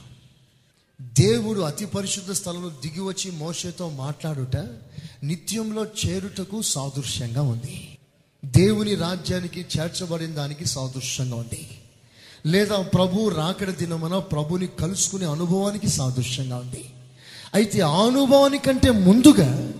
దేవుడు 1.20 1.60
అతి 1.60 1.86
పరిశుద్ధ 1.86 2.30
స్థలంలో 2.32 2.68
దిగి 2.68 3.00
వచ్చి 3.00 3.30
మోషతో 3.30 3.88
మాట్లాడుట 3.88 4.56
నిత్యంలో 5.22 5.84
చేరుటకు 5.84 6.62
సాదృశ్యంగా 6.62 7.42
ఉంది. 7.42 7.98
దేవుని 8.44 8.94
రాజ్యానికి 8.94 9.66
చేర్చబడిన 9.78 10.30
దానికి 10.30 10.64
సాదృశ్యంగా 10.66 11.36
ఉంది. 11.36 11.68
లేదా 12.46 12.82
ప్రభు 12.82 13.28
రాకడ 13.28 13.70
దినమన 13.70 14.18
ప్రభుని 14.18 14.66
కలుసుకునే 14.66 15.26
అనుభవానికి 15.26 15.88
సాదృశ్యంగా 15.88 16.56
ఉంది. 16.56 16.84
అయితే 17.54 17.80
ఆ 17.80 18.06
అనుభవానికంటే 18.06 18.90
ముందుగా 18.90 19.72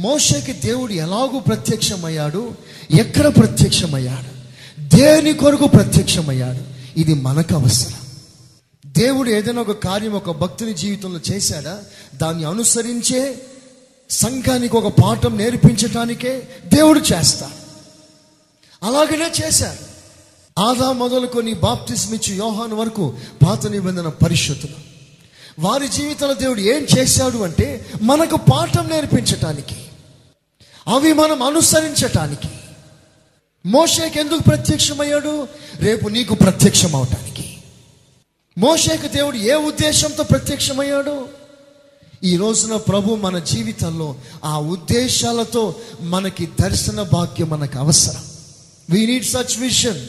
మోషకి 0.00 0.52
దేవుడు 0.52 0.92
ఎలాగూ 0.92 1.38
ప్రత్యక్షమయ్యాడు? 1.38 2.54
ఎక్కడ 2.90 3.36
ప్రత్యక్షమయ్యాడు? 3.36 4.40
దేని 4.96 5.32
కొరకు 5.32 5.66
ప్రత్యక్షమయ్యాడు? 5.66 6.58
ఇది 7.00 7.14
మనకు 7.14 7.54
అవసరం. 7.54 7.98
దేవుడు 8.86 9.30
ఏదైనా 9.30 9.60
ఒక 9.60 9.70
కార్యం 9.70 10.12
ఒక 10.12 10.30
భక్తుని 10.30 10.74
జీవితంలో 10.74 11.20
చేశాడా? 11.30 11.78
దాన్ని 12.14 12.44
అనుసరించే 12.44 13.42
సంఘానికి 14.10 14.76
ఒక 14.76 15.00
పాఠం 15.02 15.38
నేర్పించటానికే 15.38 16.48
దేవుడు 16.74 17.00
చేస్తాడు. 17.00 17.60
అలాగనే 18.86 19.46
చేశారు 19.46 19.90
ఆదా 20.60 20.92
మొదలుకొని 20.92 21.54
బాప్తిస్మిచ్చి 21.54 22.36
యోహాను 22.36 22.76
వరకు 22.76 23.14
పాత 23.46 23.66
నిబంధన 23.66 24.08
పరిశుద్ధులు 24.08 24.90
వారి 25.58 25.88
జీవితంలో 25.88 26.34
దేవుడు 26.34 26.60
ఏం 26.60 26.86
చేశాడు 26.98 27.38
అంటే 27.38 27.86
మనకు 28.02 28.36
పాఠం 28.36 28.88
నేర్పించటానికి 28.88 29.76
అవి 30.88 31.12
మనం 31.12 31.42
అనుసరించటానికి. 31.42 32.48
మోషేకి 33.66 34.20
ఎందుకు 34.20 34.42
ప్రత్యక్షమయ్యాడు? 34.42 35.48
రేపు 35.76 36.08
నీకు 36.08 36.34
ప్రత్యక్షం 36.34 36.94
అవటానికి 36.94 37.56
మోషేకు 38.58 39.08
దేవుడు 39.08 39.36
ఏ 39.36 39.54
ఉద్దేశంతో 39.54 40.22
ప్రత్యక్షమయ్యాడు? 40.22 41.28
ఈ 42.24 42.36
రోజున 42.36 42.76
ప్రభు 42.76 43.14
మన 43.14 43.38
జీవితంలో 43.38 44.14
ఆ 44.44 44.58
ఉద్దేశాలతో 44.58 45.74
మనకి 46.00 46.48
దర్శన 46.60 47.02
భాగ్యం 47.02 47.48
మనకు 47.48 47.78
అవసరం. 47.78 48.22
వీ 48.90 49.06
నీడ్ 49.06 49.24
సచ్ 49.24 49.58
విషన్ 49.58 50.08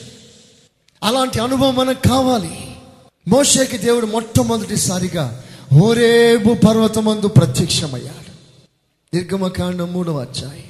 అలాంటి 1.03 1.39
అనుభవం 1.39 1.75
మనకు 1.75 2.07
కావాలి. 2.10 2.75
మోషేకి 3.27 3.77
దేవుడు 3.77 4.05
మొట్టమొదటిసారిగా 4.05 5.43
హోరేబు 5.73 6.53
పర్వతమందు 6.53 7.27
ప్రత్యక్షమయ్యాడు. 7.27 8.31
నిర్గమకాండం 9.13 9.93
మూడవ 9.93 10.19
అధ్యాయం. 10.19 10.67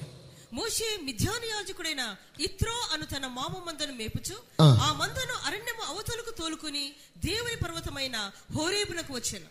మోషే 0.53 0.99
మిథ్యాను 1.03 1.45
యాజకుడైన 1.45 2.03
ఇత్రో 2.39 2.73
అను 2.93 3.05
తన 3.05 3.27
మామ 3.27 3.55
మందను 3.67 3.93
మేపుచు 3.93 4.35
ఆ. 4.61 4.95
మందను 4.99 5.35
అరణ్యము 5.45 5.83
అవతలకు 5.89 6.31
తోలుకుని 6.39 6.85
దేవుని 7.25 7.55
పర్వతమైన 7.63 8.17
హోరేబునకు 8.55 9.13
వచ్చాను. 9.13 9.47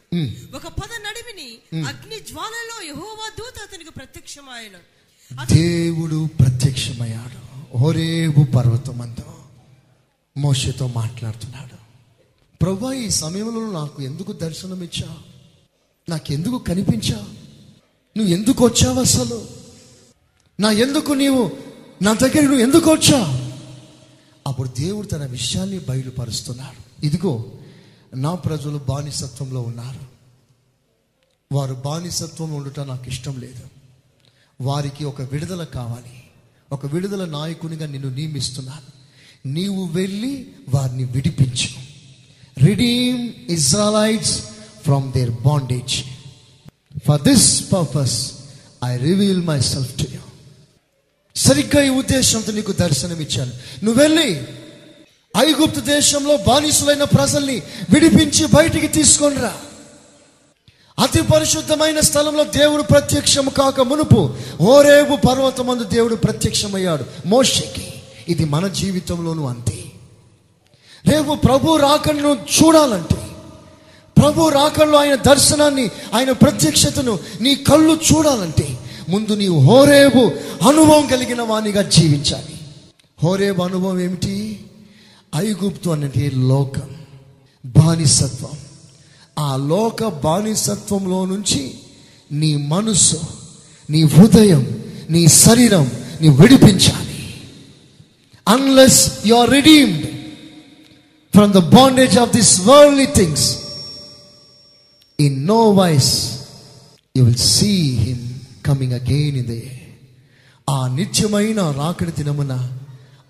ఒక 0.56 0.66
పద 0.68 0.92
నడిమిని 1.06 1.48
అగ్ని 1.86 2.20
జ్వాలలో 2.20 2.82
యెహోవా 2.84 3.28
దూత 3.38 3.58
అతనికి 3.62 3.90
ప్రత్యక్షమాయను. 3.90 4.80
దేవుడు 5.54 6.28
ప్రత్యక్షమయ్యాడు. 6.40 7.40
హోరేబు 7.78 8.44
పర్వతమందు 8.56 9.26
మోషతో 10.36 10.86
మాట్లాడుతున్నాడు. 10.86 11.76
ప్రభా 12.62 12.92
ఈ 12.92 13.10
సమయంలో 13.10 13.70
నాకు 13.72 14.02
ఎందుకు 14.02 14.32
దర్శనం 14.32 14.82
ఇచ్చా 14.82 15.10
నాకెందుకు 16.08 16.58
కనిపించా? 16.58 17.20
నువ్వు 18.16 18.32
ఎందుకు 18.32 18.64
వచ్చావు 18.64 19.00
అసలు 19.00 19.46
నా 20.60 20.70
ఎందుకు 20.70 21.12
నీవు? 21.12 21.50
నా 22.02 22.14
దగ్గర 22.14 22.40
నువ్వు 22.40 22.58
ఎందుకు 22.58 22.92
వచ్చావు 22.92 23.50
అప్పుడు 24.46 24.68
దేవుడు 24.68 25.06
తన 25.06 25.26
విషయాన్ని 25.26 25.78
బయలుపరుస్తున్నాడు. 25.78 27.06
ఇదిగో 27.06 27.52
నా 28.14 28.34
ప్రజలు 28.34 28.78
బానిసత్వంలో 28.78 29.60
ఉన్నారు. 29.60 30.00
వారు 31.52 31.74
బానిసత్వం 31.74 32.52
ఉండటం 32.52 32.88
నాకు 32.88 33.08
ఇష్టం 33.08 33.40
లేదు. 33.40 33.62
వారికి 34.60 35.04
ఒక 35.04 35.22
విడుదల 35.22 35.64
కావాలి. 35.64 36.22
ఒక 36.72 36.86
విడుదల 36.86 37.24
నాయకునిగా 37.24 37.86
నిన్ను 37.86 38.14
నియమిస్తున్నాను. 38.14 39.00
నీవు 39.48 39.86
వెళ్ళి 39.86 40.52
వారిని 40.68 41.04
విడిపించు. 41.04 41.68
Redeem 42.64 43.50
Israelites 43.50 44.42
from 44.84 45.12
their 45.12 45.30
bondage. 45.30 46.04
For 47.06 47.22
this 47.22 47.72
purpose 47.72 48.32
I 48.84 48.96
reveal 48.96 49.42
myself 49.60 49.94
to 49.98 50.04
you 50.12 50.20
సరిగ్గా 51.36 51.82
ఈ 51.82 51.88
ఉద్దేశంతో 51.88 52.52
నీకు 52.52 52.72
దర్శనం 52.72 53.20
ఇచ్చాను. 53.20 53.52
నువ్వు 53.84 54.02
వెళ్ళి 54.02 54.42
ఐగుప్తు 55.36 55.80
దేశంలో 55.80 56.36
బానిసులైన 56.36 57.04
ప్రజల్ని 57.04 57.62
విడిపించి 57.90 58.46
బయటికి 58.46 58.88
తీసుకొని 58.88 59.36
రా 59.36 59.52
అతి 60.98 61.22
పరిశుద్ధమైన 61.22 62.00
స్థలంలో 62.00 62.44
దేవుడు 62.44 62.82
ప్రత్యక్షం 62.82 63.48
కాక 63.48 63.80
మునుపు 63.80 64.34
ఓరేబు 64.60 65.16
పర్వతమందు 65.16 65.84
దేవుడు 65.84 66.14
ప్రత్యక్షమయ్యాడు. 66.14 67.04
మోషకి 67.26 67.94
ఇది 68.28 68.44
మన 68.44 68.68
జీవితంలోనూ 68.68 69.46
అంతే. 69.46 69.84
రేపు 71.06 71.34
ప్రభు 71.34 71.76
రాకను 71.76 72.28
చూడాలంటే 72.28 73.29
ప్రభు 74.20 74.48
రాకల్లో 74.48 74.98
ఆయన 74.98 75.14
దర్శనాన్ని 75.14 75.90
ఆయన 76.14 76.32
ప్రత్యక్షతను 76.32 77.18
నీ 77.40 77.54
కళ్ళు 77.54 77.98
చూడాలంటే 78.12 78.78
ముందు 79.08 79.32
నీ 79.32 79.46
హోరేబు 79.46 80.30
అనుభవం 80.68 81.06
కలిగిన 81.06 81.42
వాణిగా 81.42 81.82
జీవించాలి. 81.82 82.54
హోరేబు 83.24 83.62
అనుభవం 83.62 84.00
ఏమిటి? 84.00 84.60
ఐగుప్తు 85.36 85.90
అనేది 85.90 86.30
లోకం 86.30 86.96
బానిసత్వం. 87.66 88.50
ఆ 89.38 89.56
లోక 89.56 90.04
బానిసత్వంలో 90.04 91.26
నుంచి 91.26 91.74
నీ 92.32 92.56
మనసు 92.56 93.20
నీ 93.90 94.02
హృదయం 94.02 94.84
నీ 95.10 95.28
శరీరం 95.28 95.90
నీ 96.20 96.28
విడిపించాలి. 96.28 97.34
Unless 98.48 99.12
you 99.26 99.34
are 99.34 99.50
redeemed 99.50 100.06
from 101.34 101.52
the 101.52 101.58
bondage 101.58 102.18
of 102.18 102.36
this 102.36 102.60
worldly 102.60 103.06
things 103.06 103.59
in 105.20 105.46
no 105.46 105.74
wise 105.74 106.40
you 107.16 107.24
will 107.24 107.36
see 107.36 107.94
him 107.94 108.38
coming 108.66 108.92
again 108.92 109.34
in 109.34 109.48
the 109.48 109.60
ఆ 110.70 110.88
నిత్యమైన 110.88 111.70
రాకడి 111.70 112.10
దినమున 112.10 112.76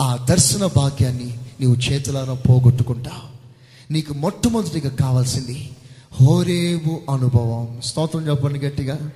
ఆ 0.02 0.26
దర్శన 0.30 0.66
భాగ్యాన్ని 0.66 1.38
నీవు 1.60 1.74
చేతులారా 1.74 2.34
పోగొట్టుకుంటావు. 2.34 3.30
నీకు 3.92 4.14
మొట్టమొదటిగా 4.14 4.90
కావాల్సింది 4.90 5.70
హోరేబు 6.20 7.00
అనుభవం. 7.10 7.80
స్తోత్రం 7.84 8.28
చెప్పండి 8.28 8.58
గట్టిగా. 8.58 9.10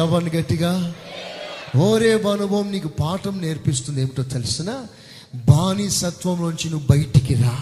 చెప్పండి 0.00 0.36
గట్టిగా. 0.36 0.94
హోరేబు 1.76 2.28
అనుభవం 2.28 2.72
నీకు 2.72 2.88
పాఠం 2.88 3.40
నేర్పిస్తుంది 3.40 4.00
ఏమిటో 4.00 4.22
తెలిసిన? 4.22 4.76
బానిసత్వంలోంచి 5.34 6.70
నువ్వు 6.70 6.86
బయటికి 6.90 7.34
రా. 7.34 7.58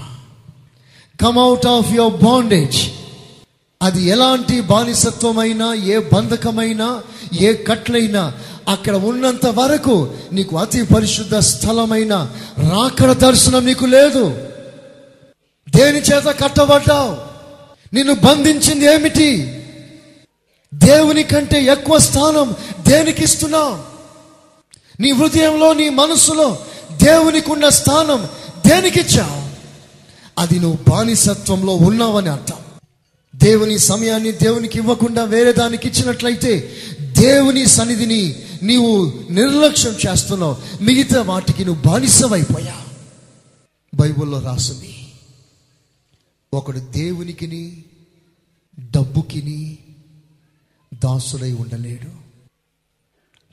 Come 1.20 1.38
out 1.38 1.66
of 1.66 1.92
your 1.92 2.24
bondage 2.24 2.90
అది 3.82 4.04
ఎలాంటి 4.04 4.60
బానిసత్వమైనా 4.60 5.74
ఏ 5.74 5.98
బంధకమైనా 5.98 7.02
ఏ 7.40 7.52
కట్లైనా 7.52 8.32
అక్కడ 8.68 8.96
ఉన్నంత 8.96 9.46
వరకు 9.46 10.14
నీకు 10.32 10.58
అతి 10.58 10.82
పరిశుద్ధ 10.82 11.36
స్థలమైన 11.36 12.14
రాకడ 12.58 13.12
దర్శనం 13.12 13.66
నీకు 13.66 13.84
లేదు. 13.84 14.48
దేని 15.76 15.98
చేత 15.98 16.24
కట్టబడ్డావు? 16.24 17.16
నిన్ను 17.94 18.14
బంధించింది 18.14 18.84
ఏమిటి? 18.84 19.60
దేవుని 20.74 21.22
కంటే 21.22 21.62
ఎక్కువ 21.62 21.98
స్థానం 21.98 22.56
దేనికి 22.88 23.24
ఇస్తున్నావు? 23.24 23.78
నీ 25.00 25.10
హృదయంలో 25.10 25.72
నీ 25.72 25.88
మనసులో 25.88 26.58
దేవునికి 26.92 27.50
ఉన్న 27.50 27.68
స్థానం 27.68 28.28
దేనికిచ్చావు? 28.66 29.48
అది 30.38 30.58
నువ్వు 30.58 30.90
బానిసత్వంలో 30.90 31.74
ఉన్నావని 31.74 32.28
అర్థం. 32.28 32.57
దేవుని 33.38 33.78
సమయాన్ని 33.78 34.32
దేవునికి 34.32 34.78
ఇవ్వకుండా 34.78 35.24
వేరే 35.24 35.52
దానికి 35.52 35.88
ఇచ్చినట్లయితే 35.88 36.76
దేవుని 37.00 37.66
సన్నిధిని 37.66 38.42
నీవు 38.62 39.12
నిర్లక్ష్యం 39.30 39.96
చేస్తున్నావు. 40.06 40.56
మిగతా 40.82 41.22
వాటికి 41.22 41.64
నువ్వు 41.64 41.82
బానిసమైపోయా 41.82 42.86
బైబిల్లో 43.94 44.40
రాసింది 44.40 44.94
ఒకడు 46.54 46.78
దేవునికిని 46.78 47.84
డబ్బుకిని 48.80 49.78
దాసుడై 50.94 51.52
ఉండలేడు. 51.52 52.28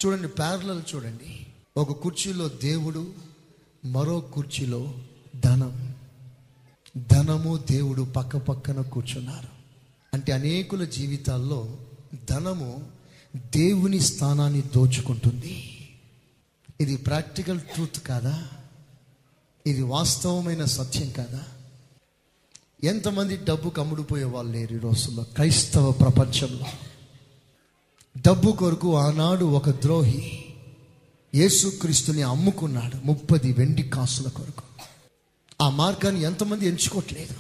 చూడండి 0.06 0.28
ప్యారలలు 0.28 0.82
చూడండి. 0.96 1.48
ఒక 1.78 1.92
కుర్చీలో 1.92 2.48
దేవుడు 2.48 3.14
మరో 3.86 4.20
కుర్చీలో 4.20 4.94
ధనం. 5.46 5.94
ధనము 7.12 7.60
దేవుడు 7.72 8.02
పక్క 8.02 8.38
పక్కన 8.38 8.82
కూర్చున్నారు. 8.82 9.55
అంటే 10.16 10.32
అనేకుల 10.32 10.84
జీవితాల్లో 10.84 11.78
ధనము 12.30 12.88
దేవుని 13.36 14.00
స్థానాన్ని 14.00 14.62
దోచుకుంటుంది. 14.62 15.88
ఇది 16.82 16.98
ప్రాక్టికల్ 16.98 17.62
ట్రూత్ 17.62 18.00
కాదా? 18.00 18.48
ఇది 19.68 19.82
వాస్తవమైన 19.82 20.66
సత్యం 20.66 21.10
కాదా? 21.10 21.44
ఎంతమంది 22.84 23.38
డబ్బు 23.38 23.70
కమ్ముడిపోయే 23.70 24.24
వాళ్ళు 24.24 24.54
లేరు 24.54 24.76
ఈ 24.76 24.80
రోజుల్లో 24.80 25.24
క్రైస్తవ 25.24 25.92
ప్రపంచంలో. 25.92 26.66
డబ్బు 28.18 28.52
కొరకు 28.52 28.98
ఆనాడు 28.98 29.46
ఒక 29.46 29.70
ద్రోహి 29.70 30.46
యేసుక్రీస్తుని 31.36 32.22
అమ్ముకున్నాడు 32.22 33.06
ముప్పది 33.06 33.54
వెండి 33.54 33.84
కాసుల 33.84 34.28
కొరకు. 34.28 34.64
ఆ 35.62 35.70
మార్గాన్ని 35.70 36.22
ఎంతమంది 36.22 36.68
ఎంచుకోవట్లేదు? 36.68 37.36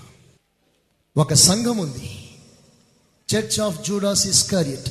ఒక 1.18 1.34
సంఘం 1.34 1.78
ఉంది. 1.78 2.25
Church 3.34 3.60
of 3.60 3.88
Judas 3.88 4.28
Iscariot 4.28 4.90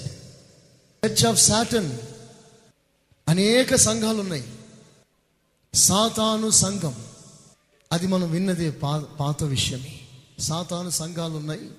church 1.06 1.26
of 1.26 1.42
Satan 1.42 1.98
అనేక 3.28 3.74
సంఘాలు 3.74 4.20
ఉన్నాయి 4.20 4.44
సాతాను 5.74 6.50
సంఘం. 6.50 7.04
అది 7.92 8.06
మనం 8.06 8.30
విన్నదే 8.30 8.70
పా 8.70 8.98
పాత 8.98 9.44
విషయమే. 9.44 10.00
సాతాను 10.38 10.90
సంఘాలు 10.90 11.32
ఉన్నాయి 11.32 11.70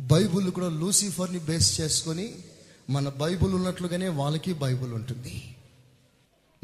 బైబుల్ 0.00 0.50
కూడా 0.50 0.68
లూసిఫర్ని 0.68 1.38
బేస్ 1.38 1.80
చేసుకొని 1.80 2.34
మన 2.90 3.08
బైబుల్ 3.08 3.54
ఉన్నట్లుగానే 3.54 4.08
వాళ్ళకి 4.08 4.52
బైబుల్ 4.52 4.92
ఉంటుంది. 4.92 5.56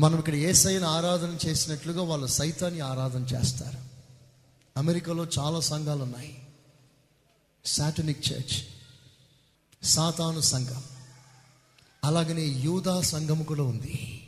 మనం 0.00 0.18
ఇక్కడ 0.18 0.35
ఏసైని 0.35 0.85
ఆరాధన 0.85 1.38
చేసినట్లుగా 1.46 2.03
వాళ్ళు 2.03 2.26
సైతాన్ని 2.26 2.81
ఆరాధన 2.81 3.22
చేస్తారు. 3.22 3.79
అమెరికాలో 4.76 5.26
చాలా 5.38 5.61
సంఘాలు 5.61 6.03
ఉన్నాయి 6.03 6.38
సాటనిక్ 7.64 8.33
చర్చ్ 8.33 8.80
సాతాను 9.83 10.40
సంఘం. 10.40 10.83
అలాగనే 12.05 12.43
యూదా 12.43 13.01
సంఘం 13.01 13.43
కూడా 13.43 13.62
ఉంది. 13.62 14.27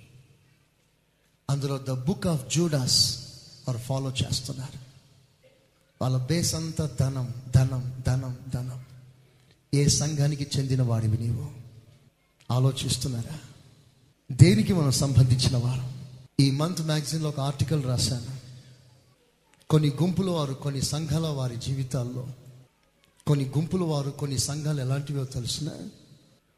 అందులో 1.51 1.79
ద 1.79 1.91
బుక్ 1.91 2.27
ఆఫ్ 2.27 2.55
జూడాస్ 2.55 3.19
వారు 3.69 3.79
ఫాలో 3.79 4.11
చేస్తున్నారు. 4.11 4.79
వాళ్ళ 6.03 6.17
బేస్ 6.17 6.55
అంతా 6.55 6.91
ధనం 7.01 7.35
ధనం 7.57 8.03
ధనం 8.07 8.39
ధనం. 8.55 8.85
ఏ 9.75 9.89
సంఘానికి 9.89 10.47
చెందిన 10.59 10.83
వాడివి 10.83 11.19
నీవు? 11.19 11.51
ఆలోచిస్తున్నారా? 12.51 13.39
దేనికి 14.33 14.73
మనం 14.73 14.91
సంబంధించిన 14.91 15.57
వారు? 15.57 15.93
ఈ 16.43 16.51
మంత్ 16.51 16.81
మ్యాగజైన్లో 16.81 17.29
ఒక 17.29 17.41
ఆర్టికల్ 17.41 17.85
రాశాను. 17.85 18.43
కొన్ని 19.71 19.89
గుంపుల 19.89 20.31
వారు 20.31 20.55
కొన్ని 20.55 20.83
సంఘాల 20.83 21.27
వారి 21.27 21.57
జీవితాల్లో 21.57 22.27
కొన్ని 23.27 23.45
గుంపుల 23.45 23.83
వారు 23.83 24.11
కొన్ని 24.11 24.39
సంఘాలు 24.39 24.81
ఎలాంటివో 24.81 25.25
తెలిసిన 25.25 25.71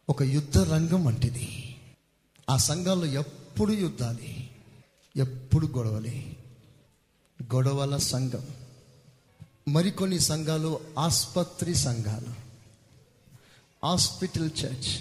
ఒక 0.09 0.22
యుద్ధ 0.22 0.59
రంగం 0.59 1.05
వంటిది. 1.05 1.77
ఆ 2.50 2.57
సంఘాల్లో 2.57 3.07
ఎప్పుడు 3.07 3.72
యుద్ధాలి 3.72 4.50
ఎప్పుడు 5.16 5.66
గొడవలే? 5.66 6.37
గొడవల 7.55 7.96
సంఘం. 7.96 8.46
మరికొన్ని 9.68 10.20
సంఘాలు 10.20 10.81
ఆసుపత్రి 10.98 11.74
సంఘాలు 11.74 12.35
హాస్పిటల్ 13.85 14.50
చర్చ్. 14.64 15.00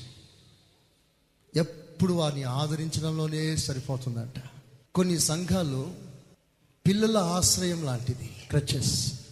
ఎప్పుడు 1.58 2.14
వారిని 2.14 2.44
ఆదరించడంలోనే 2.44 3.58
సరిపోతుందంట. 3.58 4.42
కొన్ని 4.96 5.20
సంఘాలు 5.20 5.94
పిల్లల 6.88 7.18
ఆశ్రయం 7.18 7.86
లాంటిది 7.86 8.36
క్రచెస్ 8.50 9.23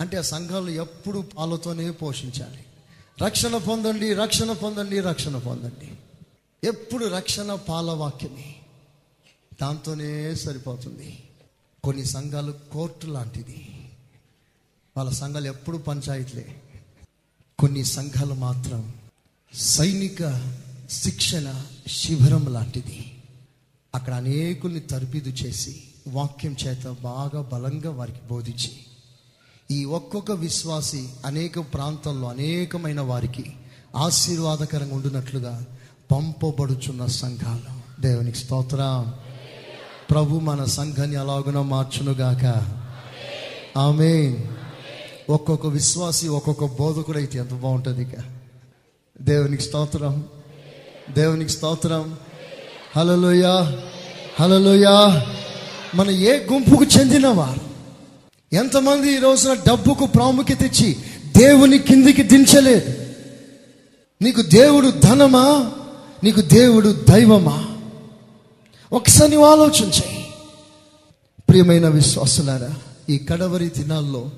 అంటే 0.00 0.16
ఆ 0.16 0.22
సంఘాలు 0.22 0.70
ఎప్పుడు 0.70 1.18
పాలతోనే 1.18 1.90
పోషించాలి. 1.90 2.64
రక్షణ 3.22 3.56
పొందండి 3.56 4.14
రక్షణ 4.14 4.52
పొందండి 4.52 5.00
రక్షణ 5.00 5.38
పొందండి. 5.38 5.94
ఎప్పుడు 6.68 7.06
రక్షణ 7.06 7.54
పాలవాక్యమే 7.54 8.54
దాంతోనే 9.62 10.34
సరిపోతుంది. 10.34 11.22
కొన్ని 11.84 12.04
సంఘాలు 12.04 12.54
కోర్టు 12.72 13.06
లాంటిది. 13.06 13.88
వాళ్ళ 14.96 15.10
సంఘాలు 15.10 15.46
ఎప్పుడు 15.46 15.76
పంచాయతీలే. 15.76 16.62
కొన్ని 17.58 17.84
సంఘాలు 17.84 18.34
మాత్రం 18.34 18.94
సైనిక 19.54 20.56
శిక్షణ 20.90 21.64
శిబిరం 21.88 22.46
లాంటిది. 22.52 23.22
అక్కడ 23.94 24.14
అనేకుల్ని 24.14 24.80
తరబిదు 24.80 25.28
చేసి 25.28 25.82
వాక్యం 26.08 26.56
చేత 26.66 26.86
బాగా 26.86 27.42
బలంగా 27.42 27.90
వారికి 27.90 28.20
బోధించి 28.30 28.72
ఈ 29.70 29.84
ఒక్కొక్క 29.84 30.32
విశ్వాసి 30.32 31.08
అనేక 31.26 31.58
ప్రాంతాల్లో 31.58 32.28
అనేకమైన 32.28 33.00
వారికి 33.00 33.44
ఆశీర్వాదకరంగా 33.96 34.94
ఉండినట్లుగా 34.94 35.64
పంపబడుచున్న 36.12 37.06
సంఘాలు. 37.06 38.02
దేవునికి 38.02 38.38
స్తోత్రం. 38.38 39.14
ప్రభు 40.10 40.38
మన 40.38 40.64
సంఘాన్ని 40.64 41.16
అలాగున 41.16 41.60
మార్చునుగాక. 41.60 42.66
ఆమె 43.78 44.36
ఒక్కొక్క 45.30 45.66
విశ్వాసి 45.66 46.28
ఒక్కొక్క 46.28 46.64
బోధకుడు 46.64 47.18
అయితే 47.18 47.38
ఎంత 47.38 47.52
బాగుంటుంది 47.52 48.02
ఇక. 48.02 48.18
దేవునికి 49.20 49.62
స్తోత్రం. 49.62 50.24
దేవునికి 51.10 51.50
స్తోత్రం. 51.50 52.16
హలలోయా 52.96 53.78
హలలోయా 54.40 55.26
మన 55.94 56.10
ఏ 56.10 56.46
గుంపుకు 56.52 56.84
చెందినవారు 56.84 57.69
ఎంతమంది 58.52 59.12
ఈ 59.12 59.18
రోజున 59.18 59.54
డబ్బుకు 59.54 60.06
ప్రాముఖ్యత 60.06 60.62
ఇచ్చి 60.62 60.96
దేవుని 61.36 61.78
కిందికి 61.78 62.22
దించలేదు? 62.22 62.94
నీకు 64.22 64.42
దేవుడు 64.42 64.90
ధనమా? 64.90 65.72
నీకు 66.24 66.40
దేవుడు 66.40 67.04
దైవమా? 67.10 67.76
ఒకసారి 68.92 69.30
నువ్వు 69.30 69.48
ఆలోచించాయి 69.48 70.26
ప్రియమైన 71.48 71.88
విశ్వాసులారా 71.88 72.74
ఈ 73.10 73.18
కడవరి 73.18 73.68
దినాల్లో 73.68 74.30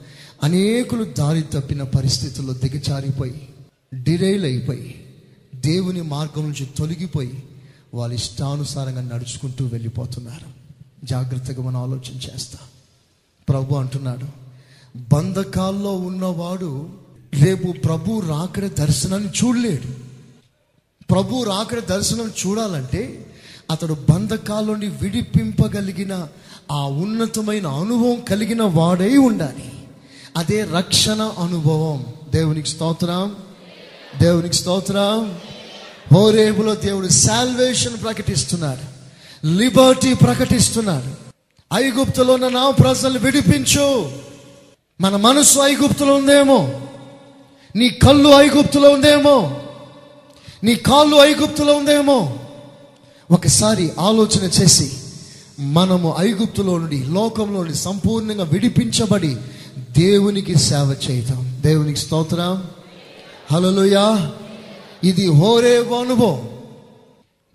అనేకులు 0.43 1.05
దారి 1.05 1.43
తప్పిన 1.43 1.83
పరిస్థితుల్లో 1.83 2.53
దిగచారిపోయి 2.53 3.49
డిరైల్ 3.95 4.45
అయిపోయి 4.45 5.05
దేవుని 5.55 6.03
మార్గం 6.03 6.43
నుంచి 6.43 6.69
తొలగిపోయి 6.79 7.43
వాళ్ళ 7.95 8.15
ఇష్టానుసారంగా 8.15 9.01
నడుచుకుంటూ 9.01 9.67
వెళ్ళిపోతున్నారు. 9.67 10.47
జాగ్రత్తగా 11.07 11.63
మనం 11.63 11.77
ఆలోచన 11.77 12.15
చేస్తాం. 12.15 12.67
ప్రభు 13.53 13.75
అంటున్నాడు. 13.75 14.27
బంధకాల్లో 15.13 15.93
ఉన్నవాడు 15.93 16.91
రేపు 17.43 17.73
ప్రభు 17.73 18.23
రాకడ 18.29 18.67
దర్శనాన్ని 18.67 19.29
చూడలేడు. 19.29 19.89
ప్రభు 21.11 21.45
రాకడ 21.45 21.79
దర్శనం 21.79 22.33
చూడాలంటే 22.47 23.33
అతడు 23.71 23.97
బంధకాలని 24.11 24.89
విడిపింపగలిగిన 24.89 26.29
ఆ 26.71 26.85
ఉన్నతమైన 26.85 27.67
అనుభవం 27.67 28.21
కలిగిన 28.21 28.63
వాడై 28.63 29.17
ఉండాలి. 29.17 29.73
అదే 30.37 30.65
రక్షణ 30.65 31.23
అనుభవం. 31.23 32.07
దేవునికి 32.35 32.69
స్తోత్రం. 32.69 33.37
దేవునికి 34.21 34.55
స్తోత్రం. 34.55 35.39
హోరేబులో 36.15 36.75
దేవుడు 36.75 37.09
శాల్వేషన్ 37.09 38.03
ప్రకటిస్తున్నాడు. 38.03 39.03
లిబర్టీ 39.47 40.15
ప్రకటిస్తున్నాడు. 40.15 41.32
ఐగుప్తులో 41.75 42.35
ఉన్న 42.35 42.49
నా 42.49 42.71
ప్రజలు 42.71 43.19
విడిపించు. 43.19 44.13
మన 45.01 45.17
మనసు 45.17 45.59
ఐగుప్తులో 45.59 46.15
ఉందేమో? 46.15 46.71
నీ 47.77 47.89
కళ్ళు 47.89 48.29
ఐగుప్తులో 48.29 48.91
ఉందేమో? 48.91 49.61
నీ 50.65 50.75
కాళ్ళు 50.75 51.17
ఐగుప్తులో 51.17 51.75
ఉందేమో? 51.75 52.39
ఒకసారి 53.31 53.93
ఆలోచన 53.99 54.45
చేసి 54.45 54.93
మనము 55.61 56.17
ఐగుప్తులో 56.19 56.79
నుండి 56.79 57.05
లోకంలో 57.05 57.61
నుండి 57.61 57.75
సంపూర్ణంగా 57.75 58.45
విడిపించబడి 58.45 59.37
దేవునికి 59.79 60.59
సేవ 60.59 60.97
చేద్దాం 61.11 61.59
దేవునికి 61.61 61.99
స్తోత్రం. 61.99 62.65
హలోయా 63.53 64.33
ఇది 65.05 65.27
హోరే 65.27 65.77
అనుభవం. 65.77 66.49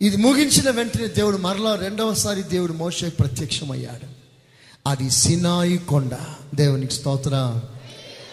ఇది 0.02 0.18
ముగించిన 0.18 0.70
వెంటనే 0.70 1.08
దేవుడు 1.08 1.38
మరలా 1.38 1.76
రెండవసారి 1.76 2.44
దేవుడు 2.44 2.74
మోసే 2.74 3.10
ప్రత్యక్షమయ్యాడు. 3.10 4.08
అది 4.90 5.10
సినాయి 5.10 5.78
కొండ. 5.78 6.18
దేవునికి 6.56 6.94
స్తోత్ర. 6.94 7.62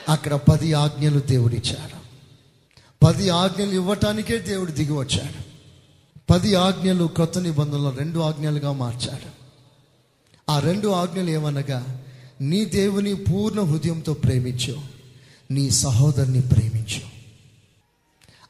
అక్కడ 0.08 0.34
పది 0.34 0.72
ఆజ్ఞలు 0.72 1.20
దేవుడిచ్చాడు. 1.20 2.04
పది 3.04 3.28
ఆజ్ఞలు 3.28 3.70
ఇవ్వటానికే 3.70 4.38
దేవుడు 4.38 4.72
దిగి 4.72 4.92
వచ్చాడు. 4.92 5.54
పది 6.30 6.54
ఆజ్ఞలు 6.54 7.04
క్రొత్త 7.04 7.38
నిబంధనలో 7.38 7.90
రెండు 7.90 8.20
ఆజ్ఞలుగా 8.20 8.72
మార్చాడు. 8.72 9.44
ఆ 10.50 10.58
రెండు 10.58 10.88
ఆజ్ఞలు 10.88 11.30
ఏమనగా 11.30 12.02
నీ 12.40 12.64
దేవుని 12.64 13.14
పూర్ణ 13.14 13.60
హృదయంతో 13.60 14.14
ప్రేమించు 14.14 14.80
నీ 15.50 15.70
సహోదరుని 15.70 16.40
ప్రేమించు. 16.40 17.00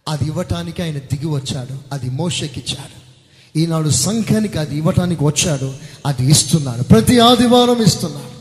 అది 0.08 0.24
ఇవ్వటానికి 0.24 0.82
ఆయన 0.82 0.98
దిగి 0.98 1.26
వచ్చాడు. 1.26 1.78
అది 1.92 2.10
మోషకిచ్చాడు. 2.10 3.03
ఈనాడు 3.56 3.88
సంఘానికి 3.88 4.58
అది 4.58 4.76
ఇవ్వటానికి 4.76 5.24
వచ్చాడు 5.24 5.74
అది 6.06 6.30
ఇస్తున్నాడు. 6.30 6.82
ప్రతి 6.82 7.18
ఆదివారం 7.18 7.82
ఇస్తున్నాడు. 7.82 8.34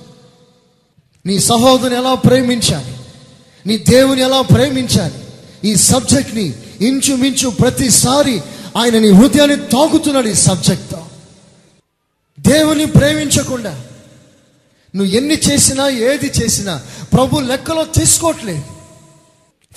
నీ 1.27 1.39
సహోదరుని 1.39 1.95
ఎలా 1.95 2.13
ప్రేమించాలి? 2.13 2.97
నీ 3.65 3.77
దేవుని 3.77 4.21
ఎలా 4.21 4.41
ప్రేమించాలి? 4.41 5.23
ఈ 5.63 5.75
సబ్జెక్ట్ని 5.75 6.53
ఇంచుమించు 6.81 7.49
ప్రతిసారి 7.49 8.41
ఆయన 8.77 8.99
నీ 8.99 9.11
హృదయాన్ని 9.11 9.55
తాకుతున్నాడు 9.55 10.27
ఈ 10.27 10.33
సబ్జెక్ట్తో. 10.33 11.05
దేవుని 12.39 12.85
ప్రేమించకుండా 12.85 13.83
నువ్వు 14.95 15.13
ఎన్ని 15.13 15.33
చేసినా 15.33 15.89
ఏది 15.89 16.31
చేసినా 16.43 16.81
ప్రభు 17.13 17.39
లెక్కలో 17.39 17.83
తీసుకోవట్లేదు. 17.83 18.63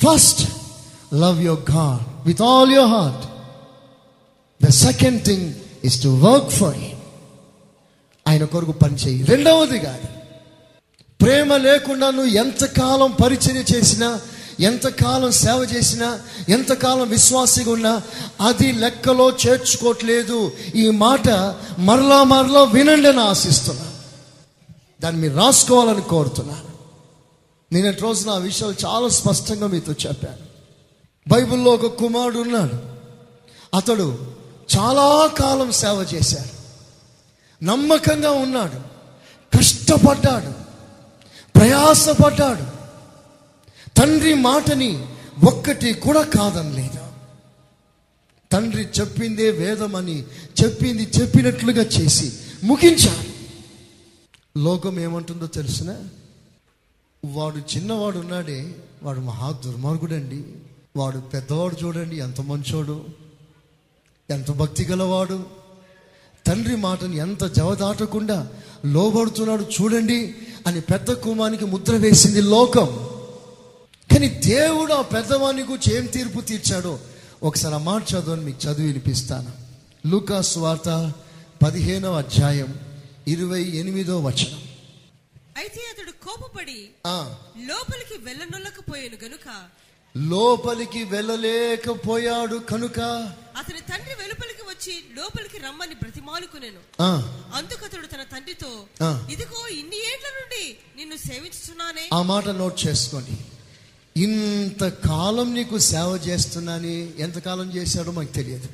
First 0.07 0.49
love 1.15 1.43
your 1.43 1.71
God 1.71 2.29
with 2.29 2.43
all 2.43 2.73
your 2.73 2.91
heart 2.91 3.36
the 4.65 4.69
second 4.69 5.25
thing 5.25 5.55
is 5.85 6.03
to 6.03 6.09
work 6.09 6.51
for 6.51 6.75
him 6.75 6.99
ఆయన 8.29 8.45
కొరకు 8.45 8.73
పనిచేయి 8.73 9.23
రెండవది 9.23 9.79
కాదు 9.79 10.09
ప్రేమ 11.23 11.57
లేకుండా 11.57 12.11
నువ్వు 12.11 12.31
ఎంతకాలం 12.31 13.17
పరిచర్య 13.25 13.79
చేసినా 13.79 14.21
ఎంతకాలం 14.61 15.33
సేవ 15.33 15.69
చేసినా 15.75 16.21
ఎంతకాలం 16.49 17.09
విశ్వాసిగా 17.09 17.73
ఉన్నా 17.73 18.03
అది 18.41 18.73
లెక్కలో 18.73 19.31
చేర్చుకోవట్లేదు. 19.31 20.53
ఈ 20.75 20.91
మాట 20.91 21.31
మరలా 21.79 22.23
మరలా 22.23 22.63
వినండి 22.63 23.09
అని 23.09 23.21
ఆశిస్తున్నా. 23.21 23.93
దాన్ని 25.03 25.21
మీరు 25.21 25.35
రాసుకోవాలని 25.35 26.03
కోరుతున్నాను 26.03 26.73
నిన్నటి 27.75 28.01
రోజున 28.01 28.31
ఆ 28.31 28.39
విషయాలు 28.39 28.75
చాలా 28.87 29.09
స్పష్టంగా 29.09 29.67
మీతో 29.67 29.93
చెప్పాను. 29.93 30.47
బైబిల్లో 31.29 31.71
ఒక 31.71 31.87
కుమారుడు 31.87 32.39
ఉన్నాడు. 32.39 32.75
అతడు 33.77 34.36
చాలా 34.77 35.27
కాలం 35.27 35.73
సేవ 35.73 36.07
చేశారు. 36.15 36.57
నమ్మకంగా 37.65 38.31
ఉన్నాడు. 38.31 38.97
కష్టపడ్డాడు. 39.57 40.53
ప్రయాసపడ్డాడు. 41.59 42.77
తండ్రి 43.97 44.35
మాటని 44.35 45.07
ఒక్కటి 45.45 45.93
కూడా 45.93 46.23
కాదనలేదు. 46.23 47.07
తండ్రి 48.53 48.89
చెప్పిందే 49.01 49.51
వేదమని 49.51 50.25
చెప్పింది 50.65 51.03
చెప్పినట్లుగా 51.03 51.83
చేసి 51.83 52.33
ముగించాడు. 52.65 53.37
లోకం 54.59 55.01
ఏమంటుందో 55.01 55.47
తెలిసిన? 55.47 55.97
వాడు 57.25 57.57
చిన్నవాడు 57.57 58.19
ఉన్నాడే 58.19 58.75
వాడు 59.03 59.21
మహా 59.21 59.51
దుర్మార్గుడండి. 59.65 60.45
వాడు 60.97 61.19
పెద్దవాడు 61.19 61.85
చూడండి 61.85 62.17
ఎంత 62.17 62.41
మంచోడు. 62.41 63.05
ఎంత 64.31 64.51
భక్తి 64.51 64.85
గలవాడు. 64.85 65.47
తండ్రి 66.47 66.77
మాటని 66.77 67.17
ఎంత 67.17 67.45
జవదాటకుండా 67.45 68.49
లోబడుతున్నాడు 68.85 69.63
చూడండి 69.63 70.35
అని 70.67 70.81
పెద్ద 70.81 71.13
కుమానికి 71.13 71.65
ముద్ర 71.65 71.97
వేసింది 71.97 72.41
లోకం. 72.41 72.87
కానీ 74.13 74.29
దేవుడు 74.29 74.93
ఆ 74.93 75.03
పెద్దవాని 75.03 75.63
గురించి 75.63 75.99
ఏం 75.99 76.07
తీర్పు 76.07 76.41
తీర్చాడో 76.41 76.99
ఒకసారి 77.43 77.75
ఆ 77.75 77.79
మాట 77.79 78.03
చదువుని 78.15 78.43
మీకు 78.43 78.59
చదివి 78.67 78.87
వినిపిస్తాను. 78.87 79.53
లూకా 80.07 80.41
స్వార్త 80.41 81.13
పదిహేనవ 81.63 82.19
అధ్యాయం 82.19 82.75
ఇరవై 83.29 83.63
ఎనిమిదో 83.63 84.21
వచనం. 84.21 84.61
అయితే 85.57 85.81
అతడు 85.93 86.13
కోపపడి 86.25 86.89
ఆ, 87.07 87.37
లోపలికి 87.67 88.25
వెళ్ళనొల్లకపోయాను 88.25 89.17
గనుక 89.25 89.49
లోపలికి 90.17 91.05
వెళ్ళలేకపోయాడు 91.05 92.57
కనుక 92.57 93.01
అతని 93.57 93.81
తండ్రి 93.81 94.15
వెలుపలికి 94.15 94.63
వచ్చి 94.63 95.05
లోపలికి 95.17 95.59
రమ్మని 95.59 95.95
బ్రతిమాలుకునేను. 95.95 97.03
ఆ, 97.03 97.39
అందుకు 97.55 97.85
అతడు 97.85 98.07
తన 98.07 98.23
తండ్రితో. 98.23 98.87
ఇదిగో 99.31 99.69
ఇన్ని 99.69 99.97
ఏండ్ల 99.97 100.27
నుండి 100.27 100.77
నిన్ను 100.97 101.17
సేవించుతున్నానే. 101.17 102.09
ఆ 102.13 102.23
మాట 102.23 102.49
నోట్ 102.49 102.87
చేసుకోండి. 102.87 103.39
ఇంతకాలం 104.23 105.55
నీకు 105.55 105.79
సేవ 105.79 106.21
చేస్తున్నాని? 106.27 107.13
ఎంతకాలం 107.19 107.73
చేశాడో 107.73 108.13
మాకు 108.13 108.33
తెలియదు. 108.33 108.69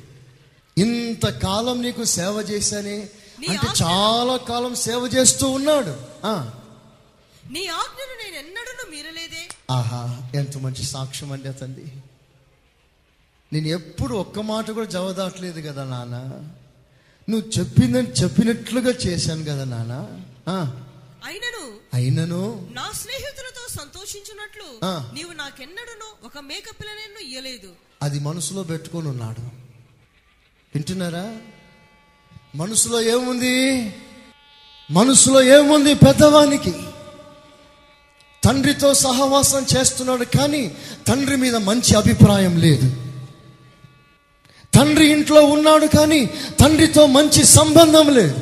ఇంతకాలం 0.77 1.81
నీకు 1.81 2.03
సేవ 2.03 2.45
చేశానే? 2.49 3.09
అంటే 3.49 3.67
చాలా 3.83 4.37
కాలం 4.37 4.75
సేవ 4.75 5.09
చేస్తూ 5.15 5.49
ఉన్నాడు. 5.49 5.95
ఆ, 6.25 6.51
నీ 7.49 7.67
ఆజ్ఞను 7.67 8.23
నేను 8.23 8.35
ఎన్నడూ 8.35 8.91
మీరలేదే. 8.91 9.47
ఆహా 9.71 10.21
ఎంత 10.35 10.57
మంచి 10.57 10.85
సాక్ష్యం 10.85 11.31
అండి 11.31 11.47
అతంది 11.47 11.85
నేను 13.53 13.67
ఎప్పుడు 13.67 14.15
ఒక్క 14.15 14.39
మాట 14.39 14.71
కూడా 14.71 14.85
జవదాట్లేదు 14.85 15.61
కదా 15.61 15.83
నాన్న 15.83 16.15
నువ్వు 17.29 17.49
చెప్పిందని 17.59 18.07
చెప్పినట్లుగా 18.23 18.91
చేశాను 19.07 19.43
కదా 19.43 19.63
నాన్న 19.63 19.93
అయినను 21.25 21.79
అయినను? 21.93 22.69
నా 22.71 22.91
స్నేహితులతో 22.91 23.67
సంతోషించున్నట్లు 23.69 24.85
ఆ. 24.85 25.11
నీవు 25.13 25.31
నాకెన్నడను 25.33 26.25
ఒక 26.25 26.37
మేక 26.39 26.63
పిల్లనెన్ను 26.79 27.19
ఇయ్యలేదు. 27.19 27.73
అది 28.01 28.19
మనసులో 28.19 28.63
పెట్టుకొని 28.63 29.07
ఉన్నాడు. 29.07 29.41
వింటున్నారా? 30.75 31.37
మనసులో 32.55 33.01
ఏముంది? 33.01 33.55
మనసులో 34.91 35.41
ఏముంది 35.41 35.93
పెద్దవానికి? 35.95 36.73
తండ్రితో 38.43 38.93
సహవాసం 38.93 39.65
చేస్తున్నాడు 39.77 40.23
కానీ 40.23 40.71
తండ్రి 41.07 41.37
మీద 41.37 41.55
మంచి 41.55 41.95
అభిప్రాయం 41.95 42.57
లేదు. 42.57 42.95
తండ్రి 44.73 45.07
ఇంట్లో 45.11 45.41
ఉన్నాడు 45.41 45.85
కానీ 45.85 46.25
తండ్రితో 46.59 47.05
మంచి 47.05 47.43
సంబంధం 47.43 48.13
లేదు. 48.13 48.35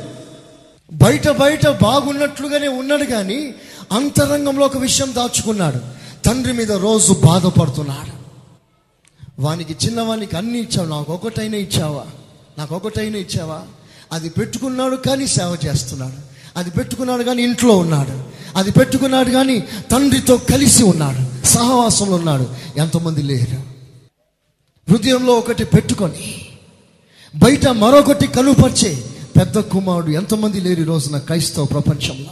బయట 0.92 1.28
బయట 1.28 1.68
బాగున్నట్లుగానే 1.68 2.68
ఉన్నాడు 2.68 3.04
కానీ 3.04 3.54
అంతరంగంలో 3.92 4.66
ఒక 4.66 4.76
విషయం 4.76 5.14
దాచుకున్నాడు. 5.16 5.80
తండ్రి 6.24 6.52
మీద 6.52 6.72
రోజు 6.72 7.12
బాధపడుతున్నాడు. 7.12 8.22
వానికి 9.42 9.86
చిన్నవానికి 9.86 10.36
అన్ని 10.36 10.58
ఇచ్చావు. 10.58 10.88
నాకు 10.88 11.12
ఒకటైనా 11.12 11.56
ఇచ్చావా? 11.56 12.04
నాకు 12.58 12.76
ఒకటైనా 12.76 13.18
ఇచ్చావా? 13.18 13.62
అది 14.12 14.28
పెట్టుకున్నాడు 14.28 14.96
కానీ 14.96 15.26
సేవ 15.26 15.56
చేస్తున్నాడు. 15.64 16.32
అది 16.58 16.70
పెట్టుకున్నాడు 16.70 17.22
కానీ 17.22 17.42
ఇంట్లో 17.42 17.76
ఉన్నాడు. 17.76 18.31
అది 18.56 18.70
పెట్టుకున్నాడు 18.70 19.30
కానీ 19.30 19.58
తండ్రితో 19.60 20.36
కలిసి 20.36 20.82
ఉన్నాడు. 20.82 21.46
సహవాసంలో 21.46 22.16
ఉన్నాడు. 22.16 22.54
ఎంతమంది 22.76 23.22
లేరు. 23.22 23.72
హృదయంలో 24.92 25.32
ఒకటి 25.32 25.64
పెట్టుకొని 25.64 26.46
బయట 27.34 27.68
మరొకటి 27.68 28.26
కనుపరిచే 28.26 29.04
పెద్ద 29.40 29.58
కుమారుడు 29.58 30.10
ఎంతమంది 30.10 30.60
లేరు 30.60 30.80
ఈ 30.80 30.84
రోజున 30.84 31.18
క్రైస్తవ 31.18 31.64
ప్రపంచంలో. 31.64 32.30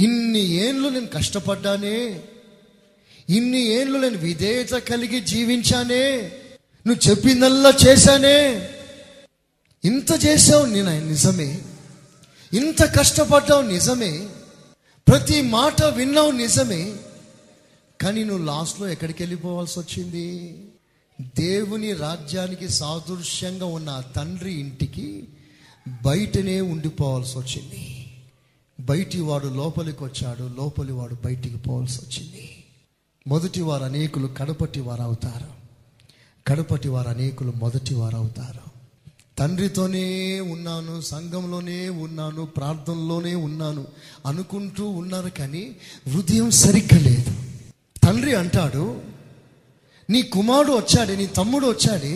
ఇన్ని 0.00 0.40
ఏండ్లు 0.40 0.88
నేను 0.88 1.06
కష్టపడ్డానే 1.06 2.20
ఇన్ని 3.28 3.66
ఏండ్లు 3.66 3.98
నేను 3.98 4.18
విధేయత 4.18 4.70
కలిగి 4.70 5.20
జీవించానే 5.20 6.32
నువ్వు 6.86 7.10
చెప్పిందల్లా 7.10 7.72
చేశానే. 7.86 8.68
ఇంత 9.84 10.24
చేసావు 10.24 10.66
నేను 10.66 11.06
నిజమే. 11.06 11.58
ఇంత 12.52 12.98
కష్టపడ్డావు 12.98 13.62
నిజమే. 13.62 14.20
ప్రతి 15.08 15.42
మాట 15.42 15.84
విన్నావు 15.84 16.30
నిజమే 16.30 16.96
కానీ 18.00 18.24
నువ్వు 18.24 18.44
లాస్ట్లో 18.44 18.88
ఎక్కడికి 18.88 19.22
వెళ్ళిపోవాల్సి 19.22 19.80
వచ్చింది? 19.80 20.58
దేవుని 21.20 21.92
రాజ్యానికి 21.92 22.68
సాదృశ్యంగా 22.68 23.66
ఉన్న 23.66 24.02
తండ్రి 24.16 24.52
ఇంటికి 24.52 25.28
బయటనే 26.02 26.60
ఉండిపోవాల్సి 26.60 27.38
వచ్చింది. 27.38 28.10
బయటి 28.80 29.20
వాడు 29.20 29.46
లోపలికి 29.46 30.04
వచ్చాడు 30.04 30.42
లోపలి 30.56 30.92
వాడు 30.92 31.16
బయటికి 31.24 31.56
పోవాల్సి 31.56 32.00
వచ్చింది. 32.04 32.64
మొదటి 33.26 33.60
వారు 33.60 33.84
అనేకులు 33.84 34.26
కడపటి 34.26 34.80
వారు 34.80 35.02
అవుతారు. 35.02 35.48
కడపటి 36.46 36.88
వారు 36.88 37.08
అనేకులు 37.08 37.52
మొదటి 37.56 37.94
వారు 37.94 38.16
అవుతారు. 38.16 38.67
తండ్రితోనే 39.38 40.40
ఉన్నాను 40.40 41.00
సంఘంలోనే 41.00 41.88
ఉన్నాను 41.88 42.44
ప్రార్థనలోనే 42.44 43.34
ఉన్నాను 43.34 43.86
అనుకుంటూ 44.26 44.88
ఉన్నారు 44.88 45.28
కానీ 45.28 45.76
హృదయం 46.08 46.50
సరిగ్గా 46.50 47.00
లేదు. 47.00 47.34
తండ్రి 48.04 48.34
అంటాడు 48.34 49.00
నీ 50.10 50.22
కుమారుడు 50.22 50.72
వచ్చాడు 50.72 51.12
నీ 51.12 51.26
తమ్ముడు 51.26 51.66
వచ్చాడు 51.66 52.06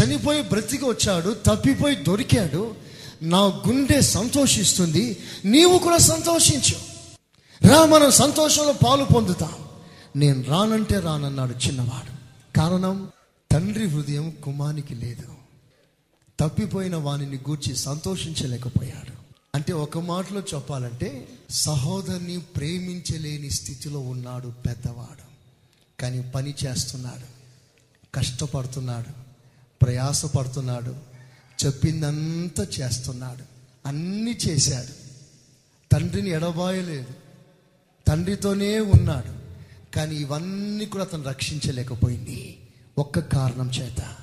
చనిపోయి 0.00 0.42
బ్రతికి 0.42 0.84
వచ్చాడు 0.84 1.36
తప్పిపోయి 1.46 1.96
దొరికాడు 1.96 2.74
నా 3.22 3.40
గుండె 3.40 4.00
సంతోషిస్తుంది 4.00 5.16
నీవు 5.44 5.78
కూడా 5.78 5.96
సంతోషించు. 5.96 6.76
రా 7.68 7.84
మనం 7.84 8.10
సంతోషంలో 8.10 8.72
పాలు 8.72 9.04
పొందుతాం. 9.04 9.52
నేను 10.16 10.42
రానంటే 10.42 10.98
రానన్నాడు 10.98 11.66
చిన్నవాడు. 11.66 12.12
కారణం 12.56 13.08
తండ్రి 13.52 13.88
హృదయం 13.88 14.32
కుమానికి 14.44 14.94
లేదు. 14.94 15.39
తప్పిపోయిన 16.40 16.96
వానిని 16.96 17.36
గూర్చి 17.36 17.76
సంతోషించలేకపోయాడు. 17.76 19.12
అంటే 19.54 19.72
ఒక 19.72 19.98
మాటలో 19.98 20.40
చెప్పాలంటే 20.40 21.28
సహోదరుని 21.50 22.38
ప్రేమించలేని 22.40 23.50
స్థితిలో 23.50 23.98
ఉన్నాడు 23.98 24.48
పెద్దవాడు. 24.48 25.22
కానీ 26.02 26.22
పని 26.22 26.54
చేస్తున్నాడు 26.66 27.26
కష్టపడుతున్నాడు 28.14 29.12
ప్రయాసపడుతున్నాడు 29.84 30.94
చెప్పిందంతా 31.66 32.66
చేస్తున్నాడు 32.80 33.44
అన్నీ 33.86 34.38
చేశాడు. 34.48 34.92
తండ్రిని 35.92 36.30
ఎడబాయలేదు 36.30 37.14
తండ్రితోనే 38.08 38.80
ఉన్నాడు 38.80 39.40
కానీ 39.96 40.16
ఇవన్నీ 40.16 40.86
కూడా 40.86 41.04
అతను 41.04 41.22
రక్షించలేకపోయింది. 41.22 42.58
ఒక్క 42.98 43.18
కారణం 43.18 43.70
చేత. 43.70 44.16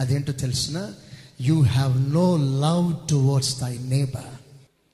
అదేంటో 0.00 0.32
తెలిసిన? 0.32 0.92
You 1.40 1.60
have 1.60 2.14
no 2.14 2.36
love 2.36 3.10
towards 3.10 3.60
thy 3.60 3.78
neighbour 3.80 4.34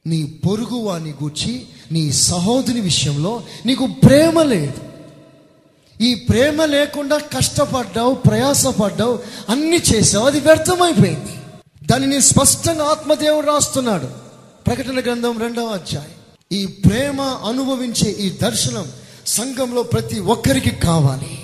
నీ 0.07 0.25
పొరుగు 0.25 0.77
వాని 0.77 1.11
గూర్చి 1.11 1.67
నీ 1.93 2.13
సహోదరి 2.13 2.81
విషయంలో 2.81 3.43
నీకు 3.67 3.87
ప్రేమ 3.87 4.43
లేదు. 4.43 4.73
ఈ 6.03 6.15
ప్రేమ 6.15 6.65
లేకుండా 6.65 7.19
కష్టపడ్డావు 7.19 8.15
ప్రయాసపడ్డావు 8.15 9.19
అన్ని 9.49 9.77
చేసావు 9.77 10.27
అది 10.27 10.41
వ్యర్థమైపోయింది. 10.41 11.33
దానిని 11.87 12.23
స్పష్టంగా 12.23 12.85
ఆత్మదేవుడు 12.85 13.47
రాస్తున్నాడు. 13.47 14.09
ప్రకటన 14.67 15.01
గ్రంథం 15.01 15.39
రెండవ 15.39 15.67
అధ్యాయం. 15.67 16.11
ఈ 16.53 16.67
ప్రేమ 16.67 17.21
అనుభవించే 17.21 18.11
ఈ 18.11 18.31
దర్శనం 18.31 18.87
సంఘంలో 19.27 19.83
ప్రతి 19.83 20.21
ఒక్కరికి 20.21 20.71
కావాలి. 20.71 21.40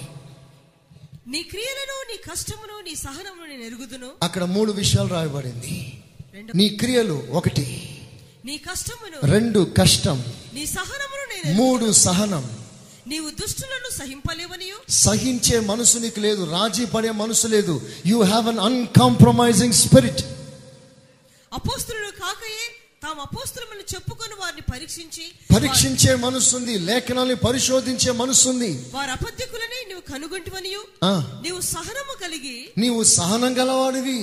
నీ 1.28 1.42
క్రియలను 1.42 2.12
నీ 2.12 2.30
కష్టమును 2.30 2.84
నీ 2.88 2.94
సహనమును 2.94 3.50
నేను 3.50 3.62
ఎరుగుదును. 3.62 4.10
అక్కడ 4.22 4.44
మూడు 4.44 4.72
విషయాలు 4.72 5.08
రాయబడింది. 5.08 6.02
నీ 6.54 6.68
క్రియలు 6.68 7.26
ఒకటి. 7.30 7.96
నీ 8.44 8.58
కష్టమును 8.58 9.32
రెండు 9.32 9.74
కష్టం. 9.78 10.24
నీ 10.54 10.66
సహనమును 10.66 11.46
నేను 11.46 11.62
మూడు 11.62 11.92
సహనం. 11.92 12.58
నీవు 13.06 13.30
దుష్టులను 13.30 13.98
సహింపలేవనియు? 13.98 14.76
సహించే 14.88 15.60
మనసు 15.60 15.98
నీకు 15.98 16.20
లేదు 16.20 16.50
రాజీ 16.50 16.84
పడే 16.84 17.10
మనసు 17.10 17.46
లేదు. 17.46 17.88
You 18.06 18.22
have 18.22 18.48
an 18.48 18.58
uncompromising 18.58 19.72
spirit 19.72 20.20
అపోస్తులు 21.52 22.10
కాకయే 22.10 22.75
తాము 23.02 23.20
అపోస్తులమని 23.20 23.84
చెప్పుకొని 23.94 24.34
వారిని 24.40 24.62
పరీక్షించి 24.62 25.24
పరీక్షించే 25.54 26.14
మనసుంది 26.14 26.78
లేఖనాన్ని 26.78 27.34
పరిశోధించే 27.36 28.10
మనసుంది 28.12 28.90
వారి 28.94 29.10
అబద్ధికులని 29.10 29.88
నీవు 29.88 30.00
కనుగొంటివనియు. 30.00 30.80
ఆ, 31.04 31.40
నీవు 31.42 31.60
సహనము 31.60 32.20
కలిగి 32.22 32.72
నీవు 32.78 33.02
సహనం 33.02 33.58
గలవాడివి. 33.58 34.20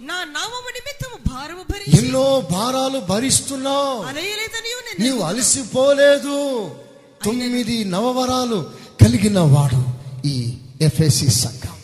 నా 0.00 0.24
నామము 0.24 0.70
నిమిత్తము 0.70 1.34
భారము 1.34 1.64
భరించి 1.70 1.98
ఎన్నో 1.98 2.40
భారాలు 2.50 2.98
భరిస్తున్నావు 2.98 4.02
అలయలేదనియు 4.02 4.78
నీవు 5.00 5.22
అలసిపోలేదు. 5.22 6.36
తొమ్మిది 7.24 7.84
నవవరాలు 7.84 8.72
కలిగిన 9.04 9.38
వాడు 9.38 9.80
ఈ 10.28 10.58
ఎఫ్ఎసి 10.80 11.30
సంఘం. 11.30 11.76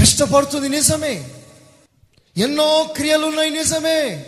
కష్టపడుతుంది 0.00 0.68
నిజమే. 0.68 1.14
ఎన్నో 2.36 2.88
క్రియలున్నాయి 2.96 3.50
నిజమే. 3.50 4.26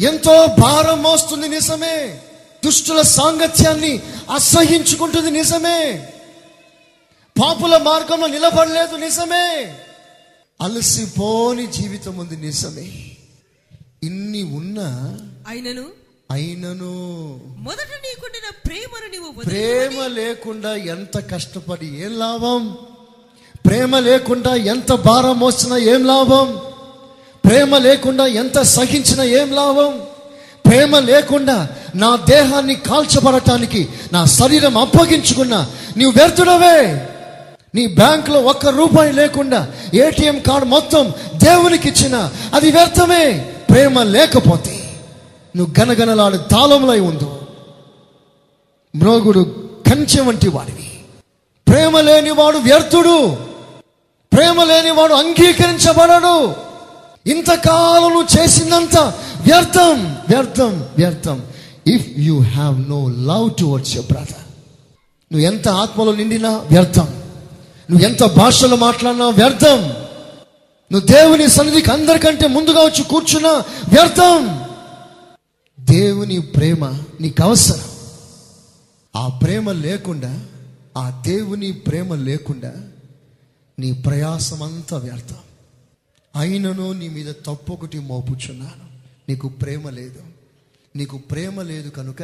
ఎంతో 0.00 0.46
భారం 0.60 1.02
మోస్తుంది 1.02 1.48
నిజమే. 1.48 2.20
దుష్టుల 2.64 3.02
సాంగత్యాన్ని 3.02 4.02
అసహించుకుంటుంది 4.34 5.30
నిజమే. 5.30 6.12
పాపుల 7.42 7.76
మార్గంలో 7.76 8.26
నిలబడలేదు 8.26 8.96
నిజమే. 8.96 9.74
అలసిపోని 10.60 11.66
జీవితం 11.66 12.18
ఉంది 12.18 12.36
నిజమే. 12.36 13.16
ఇన్ని 14.02 14.42
ఉన్నా 14.42 15.18
అయినను? 15.48 15.84
అయినను. 16.30 16.92
మొదట 17.56 17.88
నీకుండిన 18.02 18.52
ప్రేమను 18.66 19.12
నీవు 19.12 19.40
ప్రేమ 19.40 20.06
లేకుండా 20.06 20.74
ఎంత 20.74 21.34
కష్టపడి 21.34 22.04
ఏం 22.04 22.18
లాభం? 22.18 22.78
ప్రేమ 23.66 23.98
లేకుండా 23.98 24.54
ఎంత 24.54 24.92
భారం 24.92 25.38
మోసినా 25.38 25.76
ఏం 25.76 26.04
లాభం? 26.04 26.71
ప్రేమ 27.44 27.76
లేకుండా 27.76 28.26
ఎంత 28.26 28.62
సహించినా 28.62 29.24
ఏం 29.24 29.52
లాభం? 29.52 30.00
ప్రేమ 30.66 30.98
లేకుండా 30.98 31.68
నా 31.94 32.16
దేహాన్ని 32.16 32.74
కాల్చబడటానికి 32.74 33.88
నా 34.12 34.24
శరీరం 34.24 34.78
అప్పగించుకున్నా 34.78 35.66
నీవు 35.96 36.12
వ్యర్థుడవే. 36.12 37.08
నీ 37.74 37.86
బ్యాంకులో 37.86 38.40
ఒక్క 38.40 38.66
రూపాయి 38.66 39.12
లేకుండా 39.12 39.68
ఏటీఎం 39.94 40.38
కార్డు 40.38 40.66
మొత్తం 40.66 41.12
దేవునికి 41.36 41.88
ఇచ్చిన 41.88 42.32
అది 42.54 42.70
వ్యర్థమే. 42.70 43.52
ప్రేమ 43.70 44.02
లేకపోతే 44.02 44.94
నువ్వు 45.56 45.80
గనగనలాడు 45.80 46.36
తాళంలో 46.36 47.02
ఉందు 47.02 47.38
మ్రోగుడు 48.96 49.68
కంచె 49.90 50.20
వంటి 50.20 50.48
వాడివి. 50.48 50.90
ప్రేమ 51.68 52.00
లేనివాడు 52.00 52.58
వ్యర్థుడు. 52.58 53.36
ప్రేమ 54.32 54.64
లేనివాడు 54.64 55.14
అంగీకరించబడడు. 55.14 56.54
ఇంతకాలం 57.26 58.12
నువ్వు 58.12 58.40
చేసిందంత 58.40 58.98
వ్యర్థం 59.40 60.12
వ్యర్థం 60.12 60.86
వ్యర్థం. 60.96 61.42
If 61.86 62.06
you 62.18 62.38
have 62.38 62.90
no 62.90 63.08
love 63.08 63.50
towards 63.60 63.96
your 63.96 64.12
brother 64.12 64.42
నువ్వు 65.32 65.40
ఎంత 65.40 65.68
ఆత్మలో 65.68 66.14
నిండినా 66.14 66.50
వ్యర్థం. 66.50 67.08
నువ్వు 67.90 68.06
ఎంత 68.06 68.24
భాషలో 68.24 68.76
మాట్లాడినా 68.76 69.28
వ్యర్థం. 69.28 69.78
నువ్వు 70.92 71.00
దేవుని 71.00 71.48
సన్నిధికి 71.48 71.90
అందరికంటే 71.90 72.46
ముందుగా 72.46 72.80
వచ్చి 72.80 73.04
కూర్చున్నా 73.04 73.50
వ్యర్థం. 73.88 74.64
దేవుని 75.80 76.40
ప్రేమ 76.40 76.86
నీకు 77.20 77.42
అవసరం. 77.42 77.80
ఆ 79.16 79.28
ప్రేమ 79.28 79.72
లేకుండా 79.72 80.40
ఆ 80.96 81.22
దేవుని 81.26 81.72
ప్రేమ 81.72 82.14
లేకుండా 82.14 82.72
నీ 83.78 83.92
ప్రయాసమంతా 83.92 84.96
వ్యర్థం. 84.96 85.36
అయినను 86.36 86.92
నీ 86.92 87.08
మీద 87.08 87.34
తప్పు 87.46 87.72
ఒకటి 87.72 87.98
మోపుచున్నాను. 87.98 88.92
నీకు 89.28 89.48
ప్రేమ 89.48 89.90
లేదు. 89.90 90.22
నీకు 90.96 91.18
ప్రేమ 91.18 91.62
లేదు 91.62 91.88
కనుక 91.88 92.22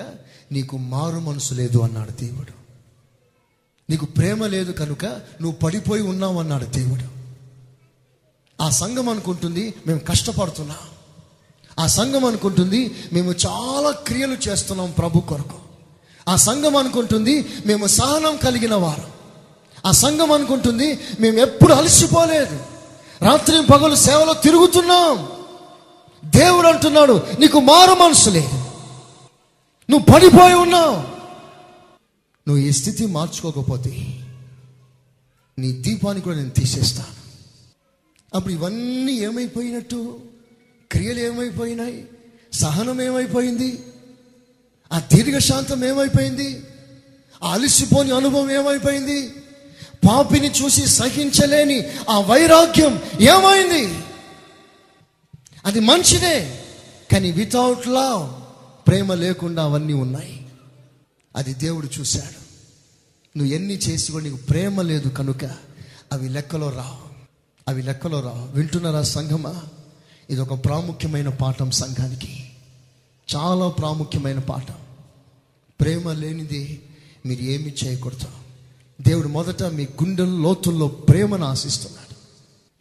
నీకు 0.52 0.76
మారు 0.76 1.18
మనసు 1.18 1.54
లేదు 1.54 1.78
అన్నాడు 1.78 2.10
దేవుడు. 2.10 2.58
నీకు 3.90 4.06
ప్రేమ 4.06 4.46
లేదు 4.46 4.72
కనుక 4.72 5.04
నువ్వు 5.04 5.52
పడిపోయి 5.52 6.02
ఉన్నావు 6.02 6.40
అన్నాడు 6.40 6.64
దేవుడు. 6.64 7.18
ఆ 8.62 8.70
సంఘం 8.70 9.08
అనుకుంటుంది 9.08 9.74
మేము 9.86 9.98
కష్టపడుతున్నాం. 9.98 10.76
ఆ 11.78 11.86
సంఘం 11.86 12.24
అనుకుంటుంది 12.24 12.94
మేము 13.12 13.34
చాలా 13.46 13.90
క్రియలు 13.90 14.36
చేస్తున్నాం 14.48 14.94
ప్రభు 14.98 15.20
కొరకు. 15.20 15.58
ఆ 16.28 16.36
సంఘం 16.36 16.76
అనుకుంటుంది 16.76 17.46
మేము 17.66 17.86
సహనం 17.86 18.36
కలిగిన 18.36 18.74
వారు. 18.74 19.04
ఆ 19.86 19.90
సంఘం 19.90 20.32
అనుకుంటుంది 20.32 20.98
మేము 21.20 21.38
ఎప్పుడు 21.38 21.72
అలసిపోలేదు. 21.72 22.60
రాత్రి 23.22 23.66
పగలు 23.72 23.94
సేవలో 23.94 24.34
తిరుగుతున్నాం. 24.34 25.28
దేవుడు 26.24 26.68
అంటున్నాడు 26.68 27.22
నీకు 27.40 27.60
మారు 27.60 27.94
మనసు 27.94 28.30
లేదు. 28.30 28.64
నువ్వు 29.90 30.14
పడిపోయి 30.14 30.54
ఉన్నావు. 30.54 30.96
నువ్వు 32.48 32.56
ఈ 32.56 32.70
స్థితి 32.70 33.06
మార్చుకోకపోతే 33.06 34.20
నీ 35.58 35.72
దీపాన్ని 35.72 36.22
కూడా 36.22 36.36
నేను 36.36 36.50
తీసేస్తాను. 36.50 37.18
అప్పుడు 38.34 38.54
ఇవన్నీ 38.54 39.12
ఏమైపోయినట్టు? 39.12 40.18
క్రియలు 40.92 41.20
ఏమైపోయినాయి? 41.20 42.04
సహనం 42.52 43.02
ఏమైపోయింది? 43.02 43.82
ఆ 44.92 45.02
దీర్ఘశాంతం 45.14 45.84
ఏమైపోయింది? 45.84 46.62
ఆ 47.42 47.52
అలసిపోని 47.52 48.10
అనుభవం 48.10 48.50
ఏమైపోయింది? 48.50 49.32
పాపిని 50.06 50.50
చూసి 50.50 50.86
సహించలేని 50.86 51.82
ఆ 52.10 52.20
వైరాగ్యం 52.20 53.02
ఏమైంది? 53.20 54.04
అది 55.64 55.80
మంచిదే 55.80 56.64
కానీ 57.12 57.32
వితౌట్ 57.32 57.88
లవ్ 57.88 58.42
ప్రేమ 58.88 59.14
లేకుండా 59.14 59.62
అవన్నీ 59.62 59.92
ఉన్నాయి. 59.92 60.46
అది 61.36 61.54
దేవుడు 61.54 61.88
చూశాడు. 62.00 62.48
నువ్వు 63.38 63.54
ఎన్ని 63.54 63.74
చేసి 63.74 64.12
కూడా 64.12 64.24
నీకు 64.24 64.36
ప్రేమ 64.36 64.82
లేదు 64.82 65.08
కనుక 65.08 65.44
అవి 66.12 66.28
లెక్కలో 66.28 66.70
రావు. 66.70 67.08
అవి 67.68 67.82
లెక్కలో 67.82 68.20
రావు. 68.20 68.56
వింటున్నారా 68.56 69.02
సంఘమా? 69.02 69.62
ఇది 70.30 70.40
ఒక 70.40 70.64
ప్రాముఖ్యమైన 70.64 71.28
పాఠం 71.28 71.70
సంఘానికి. 71.70 72.50
చాలా 73.36 73.68
ప్రాముఖ్యమైన 73.68 74.38
పాఠం. 74.38 74.74
ప్రేమ 75.80 76.12
లేనిది 76.12 76.82
మీరు 77.26 77.40
ఏమి 77.40 77.74
చేయకూడదు. 77.84 78.47
దేవుడు 79.00 79.28
మొదట 79.28 79.62
మీ 79.62 79.82
గుండెల 79.82 80.28
లోతుల్లో 80.28 80.88
ప్రేమను 80.88 81.46
ఆశిస్తున్నాడు. 81.46 82.14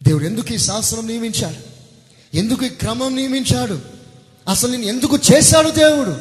దేవుడు 0.04 0.24
ఎందుకు 0.24 0.54
ఈ 0.54 0.58
శాస్త్రం 0.58 1.06
నియమించాడు? 1.06 1.78
ఎందుకు 2.36 2.64
ఈ 2.64 2.68
క్రమం 2.68 3.16
నియమించాడు? 3.16 3.78
అసలు 4.48 4.70
నేను 4.70 4.82
ఎందుకు 4.82 5.18
చేశాడు 5.32 5.70
దేవుడు? 5.70 6.16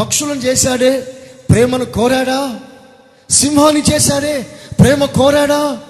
పక్షులను 0.00 0.40
చేశాడే? 0.40 1.16
ప్రేమను 1.50 1.84
కోరాడా? 1.84 2.60
సింహాన్ని 3.30 3.82
చేశాడే? 3.94 4.46
ప్రేమ 4.80 5.04
కోరాడా? 5.04 5.82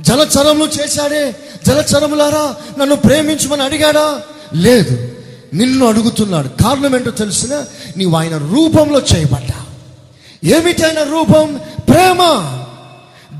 జలచరములు 0.00 0.70
చేశాడే? 0.82 1.36
జలచరములారా 1.66 2.56
నన్ను 2.78 2.96
ప్రేమించమని 2.96 3.62
అడిగాడా? 3.62 4.22
లేదు 4.54 5.12
నిన్ను 5.54 5.86
అడుగుతున్నాడు. 5.86 6.48
కారణం 6.48 6.96
ఏంటో 6.96 7.10
తెలిసిన 7.10 7.64
నీవు 7.96 8.16
ఆయన 8.16 8.38
రూపంలో 8.38 9.02
చేయబడ్డా 9.14 9.66
ఏమిటైన 10.44 11.02
రూపం? 11.02 11.60
ప్రేమ. 11.94 12.22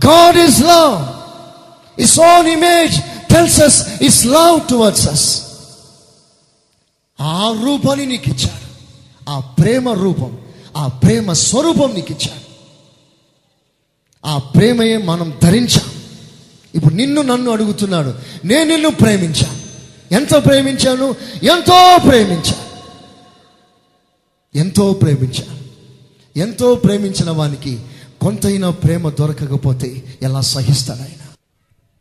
God 0.06 0.36
is 0.36 0.60
love 0.60 0.94
his 2.00 2.20
own 2.20 2.48
image 2.48 3.00
tells 3.30 3.60
us 3.60 4.02
is 4.02 4.26
love 4.26 4.60
towards 4.70 5.08
us 5.08 5.42
ఆ 7.20 7.54
రూపాన్ని 7.64 8.06
నీకు 8.06 8.28
ఇచ్చాడు. 8.28 8.64
ఆ 9.30 9.40
ప్రేమ 9.40 9.92
రూపం 9.92 10.38
ఆ 10.76 10.86
ప్రేమ 10.86 11.32
స్వరూపం 11.32 11.94
నీకు 11.94 12.12
ఇచ్చాడు. 12.12 12.44
ఆ 14.26 14.38
ప్రేమయే 14.38 14.96
మనం 14.96 15.38
ధరించాం. 15.42 15.90
ఇప్పుడు 16.74 16.94
నిన్ను 16.94 17.22
నన్ను 17.22 17.50
అడుగుతున్నాడు. 17.50 18.14
నేను 18.44 18.64
నిన్ను 18.64 18.90
ప్రేమించాను 18.90 19.64
ఎంత 20.14 20.44
ప్రేమించాను 20.44 21.14
ఎంతో 21.42 21.98
ప్రేమించాను 22.08 22.64
ఎంతో 24.54 24.92
ప్రేమించాను 24.92 25.58
ఎంతో 26.36 26.74
ప్రేమించిన 26.74 27.30
వానికి 27.30 27.80
కొంతైనా 28.24 28.70
ప్రేమ 28.70 29.10
దొరకకపోతే 29.10 30.18
ఎలా 30.22 30.40
సహిస్తాడు 30.40 31.00
ఆయన 31.00 31.26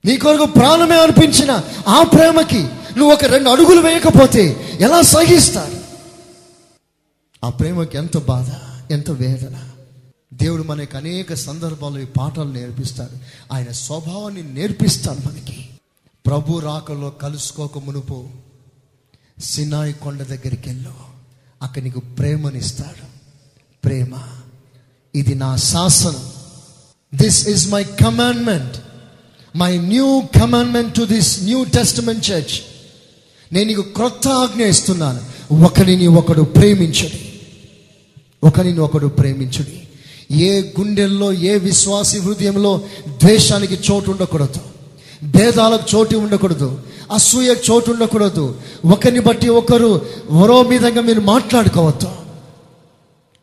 నీ 0.06 0.18
కొరకు 0.18 0.46
ప్రాణమే 0.46 1.02
అనిపించిన 1.02 1.62
ఆ 1.88 2.04
ప్రేమకి 2.04 2.64
నువ్వు 2.98 3.14
ఒక 3.14 3.26
రెండు 3.26 3.50
అడుగులు 3.50 3.82
వేయకపోతే 3.82 4.70
ఎలా 4.82 5.02
సహిస్తాడు 5.02 5.76
ఆ 7.46 7.50
ప్రేమకి 7.50 7.98
ఎంత 7.98 8.18
బాధ 8.18 8.50
ఎంత 8.94 9.12
వేదన. 9.12 9.70
దేవుడు 10.34 10.64
మనకి 10.64 10.98
అనేక 10.98 11.34
సందర్భాల్లో 11.34 12.00
ఈ 12.00 12.06
పాఠాలు 12.06 12.52
నేర్పిస్తాడు. 12.52 13.18
ఆయన 13.54 13.72
స్వభావాన్ని 13.72 14.54
నేర్పిస్తాడు 14.54 15.28
మనకి. 15.28 15.70
ప్రభు 16.26 16.60
రాకలో 16.60 17.10
కలుసుకోక 17.10 17.78
మునుపు 17.78 18.28
సినాయి 19.44 19.94
కొండ 19.94 20.24
దగ్గరికి 20.24 20.70
వెళ్ళు. 20.70 20.94
అక్కడ 21.62 21.84
నీకు 21.84 22.00
ప్రేమనిస్తాడు. 22.00 23.06
ప్రేమ. 23.84 24.12
ఇది 25.16 25.36
నా 25.36 25.56
శాసనం. 25.56 26.30
This 27.16 27.48
is 27.48 27.70
my 27.70 27.84
commandment 27.84 28.78
my 29.58 29.78
new 29.78 30.24
commandment 30.42 30.94
to 30.94 31.06
this 31.06 31.44
new 31.44 31.64
testament 31.64 32.32
church 32.32 32.62
నేను 33.54 33.68
నీకు 33.68 33.82
క్రొత్త 33.82 34.28
ఆజ్ఞ 34.28 34.64
ఇస్తున్నాను. 34.64 35.22
ఒకరిని 35.64 36.08
ఒకడు 36.08 36.42
ప్రేమించుడి. 36.42 37.34
ఒకరిని 38.44 38.80
ఒకడు 38.80 39.08
ప్రేమించుడి. 39.08 39.82
ఏ 40.36 40.62
గుండెల్లో 40.62 41.34
ఏ 41.34 41.58
విశ్వాసి 41.58 42.20
హృదయంలో 42.20 42.82
ద్వేషానికి 43.08 43.80
చోటు 43.92 44.12
ఉండకూడదు. 44.12 44.60
భేదాలకు 45.24 45.96
చోటు 45.96 46.18
ఉండకూడదు. 46.18 46.82
అసూయ 47.12 47.56
చోటు 47.72 47.92
ఉండకూడదు. 47.92 48.62
ఒకరిని 48.86 49.20
బట్టి 49.20 49.50
ఒకరు 49.50 50.06
మరో 50.32 50.62
విధంగా 50.62 51.02
మీరు 51.02 51.22
మాట్లాడుకోవద్దు. 51.22 52.08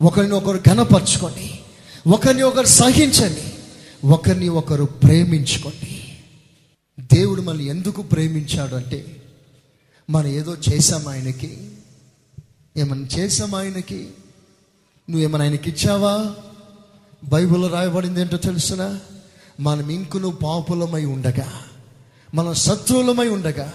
ఒకరిని 0.02 0.34
ఒకరు 0.34 0.60
ఘనపరచుకోండి. 0.68 1.59
ఒకరిని 2.06 2.42
ఒకరు 2.42 2.66
సహించండి 2.66 3.52
ఒకరిని 4.06 4.48
ఒకరు 4.48 4.84
ప్రేమించుకోండి. 4.84 6.18
దేవుడు 7.14 7.42
మనల్ని 7.42 7.66
ఎందుకు 7.66 8.02
ప్రేమించాడు 8.02 8.74
అంటే 8.74 9.22
మనం 10.10 10.26
ఏదో 10.26 10.56
చేశాం 10.72 11.08
ఆయనకి 11.08 11.70
ఏమైనా 12.76 13.06
చేశాం 13.18 13.54
ఆయనకి 13.54 14.08
నువ్వేమైనా 15.10 15.44
ఆయనకి 15.44 15.70
ఇచ్చావా? 15.70 16.34
బైబిల్లో 17.24 17.68
రాయబడింది 17.68 18.20
ఏంటో 18.20 18.36
తెలుసునా? 18.36 19.00
మనం 19.60 19.90
ఇంకును 19.90 20.30
పాపులమై 20.30 21.04
ఉండగా 21.04 21.52
మనం 22.34 22.54
శత్రువులమై 22.54 23.28
ఉండగా 23.28 23.72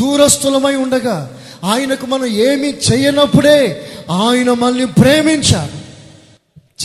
దూరస్తులమై 0.00 0.74
ఉండగా 0.74 1.38
ఆయనకు 1.64 2.06
మనం 2.06 2.26
ఏమి 2.26 2.68
చేయనప్పుడే 2.68 3.90
ఆయన 4.10 4.52
మనల్ని 4.52 4.86
ప్రేమించాడు. 4.86 5.85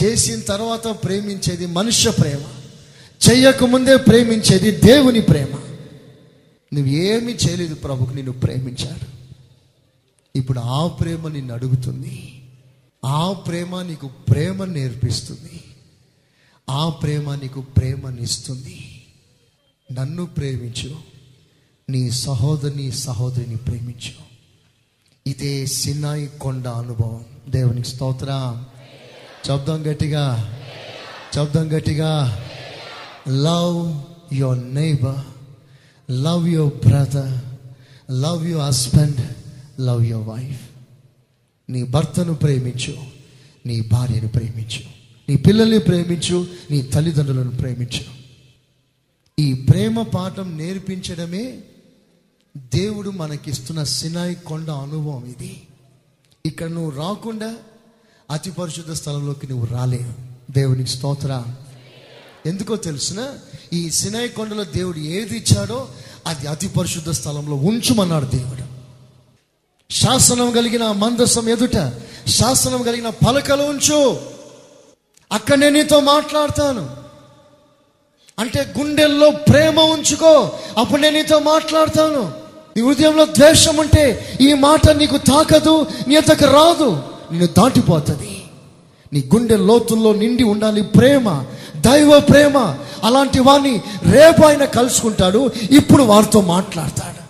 చేసిన 0.04 0.40
తర్వాత 0.40 0.88
ప్రేమించేది 1.04 1.66
మనుష్య 1.66 2.12
ప్రేమ 2.12 2.42
చెయ్యకముందే 3.30 3.98
ప్రేమించేది 3.98 4.72
దేవుని 4.72 5.22
ప్రేమ. 5.22 5.58
నువ్వు 6.74 6.92
ఏమీ 6.92 7.34
చేయలేదు 7.34 7.76
ప్రభుకు 7.76 8.14
నిన్ను 8.14 8.32
ప్రేమించాడు 8.32 9.12
ఇప్పుడు 10.38 10.60
ఆ 10.60 10.88
ప్రేమ 10.88 11.28
నిన్ను 11.28 11.54
అడుగుతుంది. 11.54 12.44
ఆ 13.06 13.34
ప్రేమ 13.34 13.82
నీకు 13.82 14.08
ప్రేమ 14.08 14.66
నేర్పిస్తుంది. 14.66 15.64
ఆ 16.70 16.90
ప్రేమ 16.90 17.36
నీకు 17.36 17.62
ప్రేమనిస్తుంది 17.62 19.06
నన్ను 19.92 20.26
ప్రేమించు. 20.26 20.96
నీ 21.90 22.12
సహోదరిని 22.12 22.92
సహోదరిని 22.92 23.56
ప్రేమించు. 23.56 24.32
ఇదే 25.28 25.66
సినాయి 25.66 26.30
కొండ 26.42 26.68
అనుభవం. 26.68 27.26
దేవునికి 27.50 27.88
స్తోత్రం. 27.88 28.66
శబ్దం 29.48 29.92
గట్టిగా. 29.92 30.58
శబ్దం 31.36 31.78
గట్టిగా. 31.78 32.44
Love 33.28 34.02
your 34.34 34.76
neighbour 34.76 35.26
love 36.12 36.50
your 36.50 36.88
brother 36.88 37.44
love 38.22 38.48
your 38.48 38.68
husband 38.68 39.34
love 39.82 40.06
your 40.06 40.30
wife 40.30 40.62
నీ 41.72 41.84
భర్తను 41.84 42.34
ప్రేమించు. 42.34 42.98
నీ 43.66 43.82
భార్యను 43.82 44.28
ప్రేమించు. 44.28 44.82
నీ 45.30 45.36
పిల్లల్ని 45.36 45.80
ప్రేమించు. 45.80 46.48
నీ 46.72 46.82
తల్లిదండ్రులను 46.82 47.52
ప్రేమించు. 47.52 48.22
ఈ 49.40 49.54
ప్రేమ 49.54 50.02
పాఠం 50.02 50.58
నేర్పించడమే 50.58 51.60
దేవుడు 52.58 53.10
మనకిస్తున్న 53.10 53.84
సినాయి 53.84 54.36
కొండ 54.36 54.70
అనుభవం 54.70 55.26
ఇది. 55.26 55.62
ఇక్కడ 56.46 56.70
నువ్వు 56.70 56.90
రాకుండా 56.90 57.56
అతి 58.32 58.52
పరిశుద్ధ 58.52 58.92
స్థలంలోకి 58.92 59.48
నువ్వు 59.48 59.66
రాలేవు 59.66 60.14
దేవునికి 60.52 60.90
స్తోత్ర. 60.90 61.44
ఎందుకో 62.46 62.76
తెలుసిన? 62.76 63.28
ఈ 63.74 63.90
సినాయి 63.90 64.30
కొండలో 64.30 64.64
దేవుడు 64.64 64.98
ఏది 64.98 65.38
ఇచ్చాడో 65.38 65.88
అది 66.28 66.48
అతి 66.48 66.68
పరిశుద్ధ 66.68 67.10
స్థలంలో 67.10 67.56
ఉంచుమన్నాడు 67.56 68.26
దేవుడు. 68.26 68.64
శాసనం 69.94 70.52
కలిగిన 70.52 70.92
మందసం 70.92 71.50
ఎదుట 71.50 71.94
శాసనం 72.30 72.84
కలిగిన 72.84 73.10
పలకలు 73.10 73.64
ఉంచు. 73.64 74.22
అక్కడ 75.32 75.56
నేను 75.56 75.78
నీతో 75.78 76.00
మాట్లాడతాను. 76.00 76.98
అంటే 78.40 78.74
గుండెల్లో 78.80 79.30
ప్రేమ 79.30 79.80
ఉంచుకో. 79.80 80.52
అప్పుడు 80.78 81.02
నేను 81.02 81.18
నీతో 81.18 81.40
మాట్లాడతాను. 81.40 82.34
నీ 82.78 82.82
హృదయంలో 82.82 83.26
ద్వేషం 83.26 83.78
ఉంటే 83.78 84.38
ఈ 84.42 84.54
మాట 84.54 84.90
నీకు 84.90 85.18
తాకదు 85.18 85.86
నీ 86.08 86.16
అంతకు 86.16 86.46
రాదు. 86.46 87.04
నిన్ను 87.32 87.48
దాటిపోతుంది. 87.48 88.44
నీ 89.14 89.30
గుండె 89.36 89.58
లోతుల్లో 89.58 90.14
నిండి 90.14 90.44
ఉండాలి 90.44 90.84
ప్రేమ 90.84 91.46
దైవ 91.76 92.20
ప్రేమ. 92.20 92.58
అలాంటి 93.04 93.40
వారిని 93.40 93.82
రేపు 94.12 94.46
ఆయన 94.46 94.66
కలుసుకుంటాడు 94.66 95.52
ఇప్పుడు 95.72 96.04
వారితో 96.04 96.42
మాట్లాడతాడు. 96.42 97.22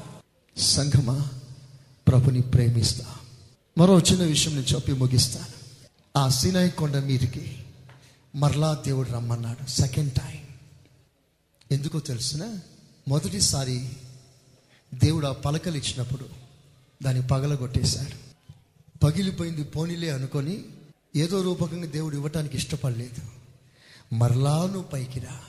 సంఘమా 0.60 1.28
ప్రభుని 2.08 2.42
ప్రేమిస్తా. 2.42 3.06
మరో 3.78 4.00
చిన్న 4.00 4.24
విషయం 4.24 4.54
నేను 4.54 4.76
చెప్పి 4.76 4.94
ముగిస్తాను. 4.94 5.62
ఆ 6.18 6.30
సినాయి 6.30 6.72
కొండ 6.72 6.98
మీదకి 6.98 7.58
మరలా 8.36 8.78
దేవుడు 8.86 9.12
రమ్మన్నాడు 9.12 9.70
సెకండ్ 9.70 10.14
టైం. 10.14 10.38
ఎందుకో 11.72 12.00
తెలిసిన? 12.00 12.58
మొదటిసారి 13.08 13.90
దేవుడు 14.94 15.28
ఆ 15.28 15.32
పలకలు 15.32 15.78
ఇచ్చినప్పుడు 15.78 16.26
దాన్ని 17.04 17.28
పగలగొట్టేశాడు. 17.28 18.31
పగిలిపోయింది 19.04 19.64
పోనీలే 19.64 20.10
అనుకొని 20.10 20.64
ఏదో 21.16 21.42
రూపకంగా 21.42 21.86
దేవుడు 21.86 22.16
ఇవ్వటానికి 22.16 22.58
ఇష్టపడలేదు. 22.58 23.22
మరలా 24.16 24.58
నువ్వు 24.66 24.84
పైకి 24.84 25.20
రా. 25.20 25.40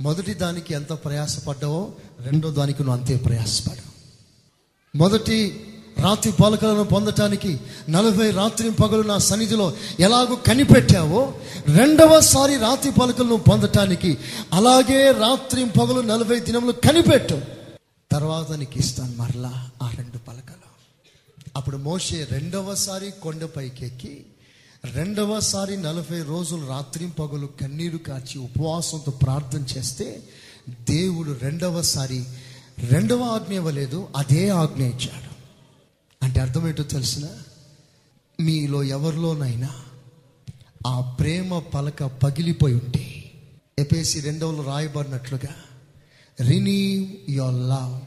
మొదటి 0.00 0.34
దానికి 0.34 0.74
ఎంత 0.74 0.92
ప్రయాసపడ్డావో 0.92 1.92
రెండో 2.20 2.50
దానికి 2.50 2.82
నువ్వు 2.82 3.00
అంతే 3.00 3.16
ప్రయాసపడు 3.16 3.92
మొదటి 4.96 5.66
రాత్రి 5.98 6.32
పలకలను 6.32 6.84
పొందటానికి 6.84 7.60
నలభై 7.88 8.30
రాత్రి 8.30 8.70
పగలు 8.70 9.02
నా 9.02 9.18
సన్నిధిలో 9.18 9.72
ఎలాగో 10.00 10.34
కనిపెట్టావో 10.34 11.34
రెండవసారి 11.68 12.56
రాత్రి 12.56 12.92
పలకలను 12.92 13.36
పొందటానికి 13.36 14.18
అలాగే 14.52 15.12
రాత్రి 15.12 15.64
పగలు 15.64 16.00
నలభై 16.00 16.40
దినములు 16.40 16.72
కనిపెట్టు. 16.72 17.42
తర్వాత 18.12 18.52
నీకు 18.52 18.78
ఇస్తాను 18.78 19.16
మరలా 19.16 19.70
ఆ 19.82 19.90
రెండు 19.90 20.18
పలకలు. 20.18 20.51
అప్పుడు 21.56 21.76
మోషే 21.76 22.24
రెండవసారి 22.30 23.10
కొండపైకి 23.10 23.86
ఎక్కి 23.86 24.24
రెండవసారి 24.84 25.76
నలభై 25.76 26.22
రోజులు 26.22 26.66
రాత్రి 26.66 27.08
పగలు 27.08 27.46
కన్నీరు 27.46 27.98
కార్చి 27.98 28.38
ఉపవాసంతో 28.38 29.12
ప్రార్థన 29.12 29.78
చేస్తే 29.78 30.22
దేవుడు 30.68 31.36
రెండవసారి 31.42 32.24
రెండవ 32.78 33.22
ఆజ్ఞ 33.22 33.54
ఇవ్వలేదు 33.54 34.08
అదే 34.16 34.48
ఆజ్ఞ 34.48 34.82
ఇచ్చాడు. 34.82 35.32
అంటే 36.22 36.40
అర్థమేటో 36.40 36.82
తెలిసిన? 36.82 37.28
మీలో 38.40 38.82
ఎవరిలోనైనా 38.82 39.68
ఆ 40.86 41.00
ప్రేమ 41.00 41.58
పలక 41.58 42.02
పగిలిపోయి 42.04 42.74
ఉంటే 42.74 43.32
ఎపేసి 43.78 44.20
రెండవలో 44.20 44.62
రాయబడినట్లుగా 44.62 45.54
renew 46.40 47.30
your 47.30 47.54
love 47.54 48.00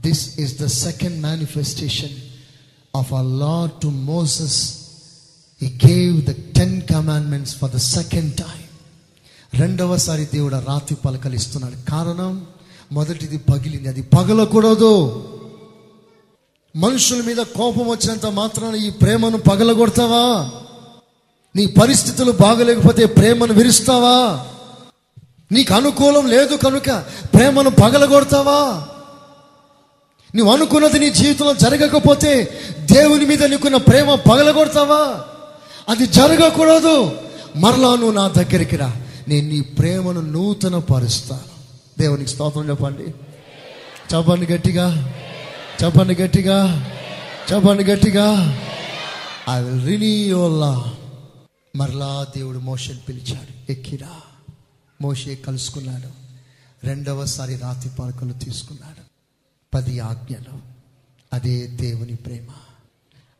this 0.00 0.38
is 0.38 0.58
the 0.58 0.66
second 0.66 1.22
manifestation 1.22 2.31
of 2.96 3.12
a 3.12 3.22
law 3.22 3.70
to 3.82 3.88
Moses 3.88 4.74
he 5.62 5.78
gave 5.86 6.24
the 6.24 6.30
ten 6.56 6.82
commandments 6.82 7.56
for 7.56 7.70
the 7.70 7.76
second 7.76 8.34
time 8.34 8.62
రెండవసారి 9.54 10.28
దేవుడు 10.34 10.52
రాత్రి 10.52 10.72
రాతి 10.72 10.94
పలకలు 10.94 11.34
ఇస్తున్నాడు. 11.34 11.90
కారణం 11.90 12.46
మొదటిది 12.92 13.38
పగిలింది. 13.38 13.88
అది 13.88 14.02
పగలకూడదు. 14.02 15.24
మనుషుల 16.76 17.22
మీద 17.22 17.36
కోపం 17.36 17.88
వచ్చినంత 17.88 18.26
మాత్రాన 18.26 18.74
ఈ 18.74 18.90
ప్రేమను 18.90 19.38
పగలగొడతావా? 19.38 20.50
నీ 21.56 21.66
పరిస్థితులు 21.66 22.32
బాగలేకపోతే 22.32 23.06
ప్రేమను 23.06 23.54
విరుస్తావా? 23.54 24.46
నీకు 25.52 25.74
అనుకూలం 25.74 26.26
లేదు 26.26 26.54
కనుక 26.54 26.90
ప్రేమను 27.34 27.70
పగలగొడతావా? 27.70 28.88
నువ్వు 30.36 30.54
అనుకున్నది 30.54 30.98
నీ 30.98 31.10
జీవితంలో 31.10 31.54
జరగకపోతే 31.54 32.60
దేవుని 32.80 33.24
మీద 33.24 33.44
నీకున్న 33.44 33.76
ప్రేమ 33.76 34.14
పగలగొడతావా? 34.14 35.24
అది 35.88 36.06
జరగకూడదు. 36.06 37.20
మరలా 37.56 37.88
నువ్వు 37.88 38.12
నా 38.12 38.28
దగ్గరికి 38.28 38.76
రా. 38.76 38.96
నేను 39.28 39.48
నీ 39.48 39.60
ప్రేమను 39.60 40.20
నూతన 40.20 40.78
పరుస్తాను 40.78 41.52
దేవునికి 42.00 42.30
స్తోత్రం 42.30 42.68
చెప్పండి. 42.68 43.02
చెప్పండి 44.14 44.52
గట్టిగా. 44.52 45.14
చెప్పండి 45.84 46.22
గట్టిగా. 46.22 46.90
చెప్పండి 47.52 47.84
గట్టిగా. 47.84 48.58
ఐ 49.50 49.62
విల్ 49.62 49.86
రినీయోలా 49.86 50.92
మరలా 51.76 52.26
దేవుడు 52.36 52.58
మోషన్ 52.58 52.98
పిలిచాడు. 53.08 53.72
ఎక్కిరా. 53.72 54.10
మోషే 55.02 55.34
కలుసుకున్నాడు. 55.34 56.08
రెండవసారి 56.86 57.56
రాతి 57.56 57.88
పలకలు 57.88 58.32
తీసుకున్నాడు. 58.32 59.01
పది 59.74 59.98
ఆజ్ఞలు. 59.98 60.60
అదే 61.32 61.66
దేవుని 61.66 62.14
ప్రేమ. 62.14 62.50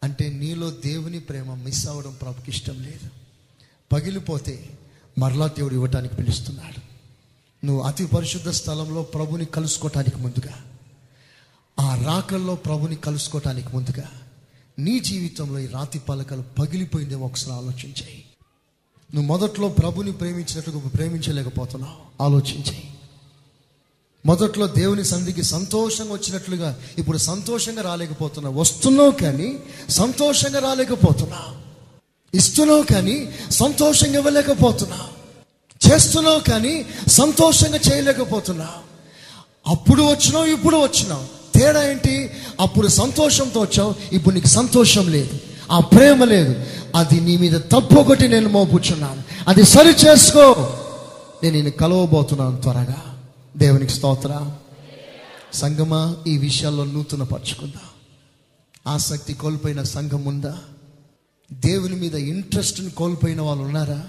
అంటే 0.02 0.28
నీలో 0.28 0.70
దేవుని 0.70 1.20
ప్రేమ 1.20 1.54
మిస్ 1.54 1.88
అవ్వడం 1.88 2.16
ప్రభుకి 2.22 2.50
ఇష్టం 2.50 2.82
లేదు. 2.82 3.08
పగిలిపోతే 3.92 4.78
మరలా 5.18 5.46
దేవుడు 5.46 5.74
ఇవ్వటానికి 5.74 6.16
పిలుస్తున్నాడు. 6.16 6.92
నువ్వు 7.66 7.82
అతి 7.82 8.06
పరిశుద్ధ 8.06 8.48
స్థలంలో 8.48 9.02
ప్రభుని 9.02 9.44
కలుసుకోవటానికి 9.44 10.16
ముందుగా 10.16 10.64
ఆ 11.80 12.02
రాకల్లో 12.04 12.54
ప్రభుని 12.54 12.96
కలుసుకోవటానికి 12.96 13.68
ముందుగా 13.76 14.08
నీ 14.78 15.00
జీవితంలో 15.00 15.58
ఈ 15.58 15.66
రాతి 15.66 15.98
పలకలు 15.98 16.42
పగిలిపోయిందేమో 16.42 17.26
ఒకసారి 17.26 17.52
ఆలోచించాయి. 17.52 18.24
నువ్వు 19.14 19.28
మొదట్లో 19.28 19.68
ప్రభుని 19.68 20.12
ప్రేమించినట్టుగా 20.12 20.88
ప్రేమించలేకపోతున్నావు. 20.88 22.22
ఆలోచించాయి. 22.22 22.94
మొదట్లో 24.26 24.66
దేవుని 24.66 25.04
సంధికి 25.04 25.42
సంతోషంగా 25.42 26.12
వచ్చినట్లుగా 26.12 26.78
ఇప్పుడు 26.98 27.18
సంతోషంగా 27.18 27.82
రాలేకపోతున్నావు 27.82 28.60
వస్తున్నావు 28.60 29.10
కానీ 29.10 29.56
సంతోషంగా 29.90 30.58
రాలేకపోతున్నావు 30.58 31.62
ఇస్తున్నావు 32.36 32.82
కానీ 32.82 33.28
సంతోషంగా 33.50 34.18
ఇవ్వలేకపోతున్నావు 34.18 35.22
చేస్తున్నావు 35.92 36.40
కానీ 36.40 36.86
సంతోషంగా 37.08 37.78
చేయలేకపోతున్నావు 37.92 38.92
అప్పుడు 39.66 40.02
వచ్చినావు 40.02 40.44
ఇప్పుడు 40.44 40.76
వచ్చినావు. 40.76 41.58
తేడా 41.58 41.90
ఏంటి? 41.90 42.30
అప్పుడు 42.60 42.88
సంతోషంతో 42.88 43.60
వచ్చావు 43.60 43.94
ఇప్పుడు 44.12 44.34
నీకు 44.34 44.46
సంతోషం 44.46 45.12
లేదు. 45.12 45.38
ఆ 45.72 45.80
ప్రేమ 45.80 46.24
లేదు. 46.24 46.64
అది 46.94 47.20
నీ 47.20 47.36
మీద 47.36 47.52
తప్పు 47.52 47.94
ఒకటి 47.94 48.28
నేను 48.28 48.48
మోపుచున్నాను. 48.48 49.22
అది 49.48 49.64
సరి 49.64 49.88
చేసుకో 49.88 50.54
నేను 51.42 51.56
నేను 51.56 51.70
కలవబోతున్నాను 51.70 52.60
త్వరగా. 52.60 53.11
దేవునికి 53.56 53.92
స్తోత్ర. 53.92 54.50
సంగమా 55.54 56.16
ఈ 56.26 56.38
విషయాల్లో 56.38 56.84
నూతన 56.84 57.22
పరుచుకుందా 57.22 57.80
ఆసక్తి 58.86 59.34
కోల్పోయిన 59.34 59.82
సంఘం 59.82 60.24
ఉందా? 60.24 60.58
దేవుని 61.52 61.96
మీద 61.96 62.14
ఇంట్రెస్ట్ని 62.14 62.90
కోల్పోయిన 62.90 63.40
వాళ్ళు 63.40 63.64
ఉన్నారా? 63.64 64.04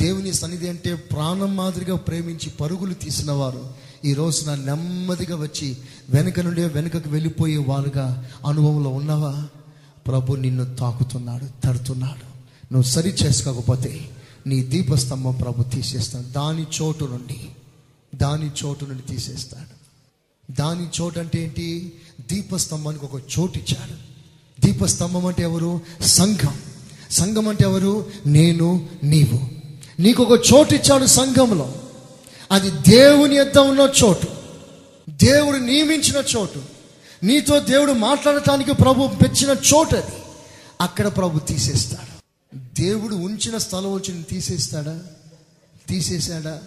దేవుని 0.00 0.32
సన్నిధి 0.32 0.68
అంటే 0.68 0.94
ప్రాణం 0.94 1.56
మాదిరిగా 1.56 1.96
ప్రేమించి 1.96 2.50
పరుగులు 2.50 2.94
తీసిన 2.94 3.32
వారు 3.32 3.74
ఈ 4.04 4.14
రోజున 4.14 4.54
నెమ్మదిగా 4.54 5.36
వచ్చి 5.36 5.76
వెనుక 6.10 6.40
నుండి 6.40 6.64
వెనుకకు 6.64 7.08
వెళ్ళిపోయే 7.08 7.56
వారుగా 7.56 8.30
అనుభవంలో 8.46 8.90
ఉన్నావా? 8.90 9.44
ప్రభు 10.06 10.34
నిన్ను 10.34 10.74
తాకుతున్నాడు 10.74 11.66
తడుతున్నాడు. 11.66 12.30
నువ్వు 12.72 12.82
సరి 12.82 13.08
చేసుకోకపోతే 13.08 14.10
నీ 14.46 14.64
దీపస్తంభం 14.64 15.34
ప్రభు 15.34 15.62
తీసేస్తాడు. 15.62 16.24
దాని 16.24 16.66
చోటు 16.82 17.04
నుండి 17.04 17.40
దాని 18.14 18.50
చోటు 18.64 18.84
నుండి 18.84 19.02
తీసేస్తాడు. 19.02 19.80
దాని 20.52 20.88
చోటు 21.00 21.18
అంటే 21.18 21.42
ఏంటి? 21.42 21.92
దీపస్తంభానికి 22.30 23.04
ఒక 23.04 23.22
చోటు 23.38 23.58
ఇచ్చాడు. 23.58 24.10
దీపస్తంభం 24.66 25.26
అంటే 25.26 25.42
ఎవరు? 25.42 25.80
సంఘం. 26.00 26.54
సంఘం 27.10 27.48
అంటే 27.48 27.64
ఎవరు? 27.64 28.10
నేను 28.26 28.88
నీవు. 29.04 29.40
నీకు 30.02 30.22
ఒక 30.22 30.40
చోటు 30.52 30.74
ఇచ్చాడు 30.74 31.06
సంఘంలో. 31.06 31.74
అది 32.50 32.70
దేవుని 32.70 33.36
యొద్ద 33.36 33.58
ఉన్న 33.58 33.92
చోటు. 34.04 34.26
దేవుడు 35.10 35.56
నియమించిన 35.56 36.24
చోటు. 36.36 36.62
నీతో 37.22 37.60
దేవుడు 37.60 37.92
మాట్లాడటానికి 37.92 38.74
ప్రభు 38.74 39.08
పెంచిన 39.08 39.56
చోటు 39.74 39.96
అది. 39.96 40.12
అక్కడ 40.80 41.06
ప్రభు 41.06 41.38
తీసేస్తాడు. 41.38 42.20
దేవుడు 42.80 43.14
ఉంచిన 43.14 43.58
స్థలం 43.58 43.92
వచ్చి 43.92 44.22
తీసేస్తాడా? 44.22 45.00
తీసేశాడా? 45.88 46.60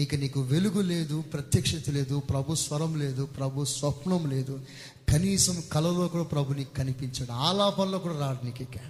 ఇక 0.00 0.14
నీకు 0.14 0.40
వెలుగు 0.40 0.80
లేదు 0.80 1.20
ప్రత్యక్షత 1.20 1.90
లేదు 1.90 2.18
ప్రభు 2.18 2.54
స్వరం 2.54 2.98
లేదు 2.98 3.24
ప్రభు 3.24 3.64
స్వప్నం 3.64 4.30
లేదు. 4.30 4.60
కనీసం 5.08 5.62
కలలో 5.72 6.08
కూడా 6.08 6.24
ప్రభు 6.24 6.52
నీకు 6.52 6.74
కనిపించాడు 6.74 7.32
ఆలాపంలో 7.32 7.98
కూడా 7.98 8.20
రాడు 8.20 8.44
నీకు 8.44 8.62
ఇక. 8.62 8.80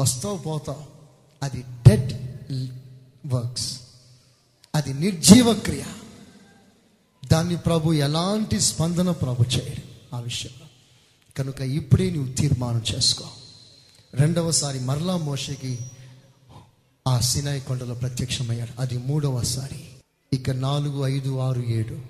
వస్తావు 0.00 0.38
పోతావు. 0.38 0.84
అది 1.42 1.64
డెడ్ 1.88 2.12
వర్క్స్. 3.26 3.80
అది 4.74 4.94
నిర్జీవ 4.94 5.54
క్రియ. 5.54 5.84
దాన్ని 7.32 7.56
ప్రభు 7.56 7.92
ఎలాంటి 7.92 8.60
స్పందన 8.60 9.10
ప్రభు 9.10 9.42
చేయడు 9.42 10.16
ఆ 10.16 10.20
విషయంలో 10.20 10.66
కనుక 11.38 11.60
ఇప్పుడే 11.60 12.10
నువ్వు 12.10 12.32
తీర్మానం 12.32 12.82
చేసుకో. 12.94 13.24
రెండవసారి 14.14 14.80
మరలా 14.80 15.16
మోషకి 15.16 15.78
ఆ 17.08 17.20
సినాయి 17.20 17.60
కొండలో 17.60 17.94
ప్రత్యక్షమయ్యాడు. 17.94 18.80
అది 18.80 18.98
మూడవసారి. 18.98 19.87
ఇక 20.32 20.50
నాలుగు 20.50 21.06
ఐదు 21.06 21.38
ఆరు 21.38 21.60
ఏడు. 21.60 22.02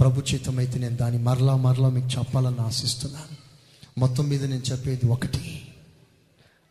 ప్రభుచితమైతే 0.00 0.78
నేను 0.78 0.96
దాన్ని 0.96 1.22
మరలా 1.22 1.56
మరలా 1.56 1.88
మీకు 1.88 2.18
చెప్పాలని 2.18 2.60
ఆశిస్తున్నాను. 2.60 3.36
మొత్తం 4.00 4.28
మీద 4.28 4.44
నేను 4.44 4.62
చెప్పేది 4.62 5.06
ఒకటి. 5.06 5.68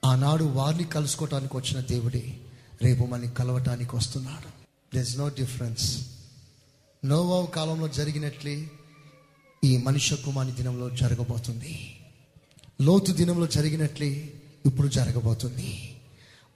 ఆనాడు 0.05 0.43
వారిని 0.43 0.83
కలుసుకోవటానికి 0.83 1.57
వచ్చిన 1.57 1.79
దేవుడే 1.79 2.37
రేపు 2.81 3.05
మనని 3.05 3.31
కలవటానికి 3.31 3.95
వస్తున్నాడు. 3.95 4.63
దెస్ 4.95 5.17
నో 5.17 5.29
డిఫరెన్స్ 5.29 6.07
నోవావు 7.05 7.45
కాలంలో 7.45 7.87
జరిగినట్లే 7.87 8.71
ఈ 9.63 9.77
మనుష్య 9.77 10.15
కుమారి 10.15 10.51
దినంలో 10.51 10.89
జరగబోతుంది. 10.89 11.99
లోతు 12.81 13.11
దినంలో 13.11 13.47
జరిగినట్లే 13.47 14.33
ఇప్పుడు 14.65 14.87
జరగబోతుంది. 14.87 15.92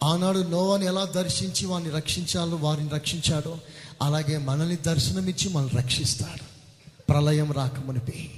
ఆనాడు 0.03 0.39
నోవాని 0.39 0.85
ఎలా 0.85 1.05
దర్శించి 1.05 1.65
వారిని 1.65 1.89
రక్షించాలో 1.89 2.55
వారిని 2.55 2.89
రక్షించాడో 2.89 3.57
అలాగే 4.01 4.37
మనల్ని 4.37 4.75
దర్శనమిచ్చి 4.75 5.49
మనల్ని 5.49 5.77
రక్షిస్తాడు. 5.77 6.43
ప్రళయం 7.09 7.51
రాకమునిపి. 7.51 8.31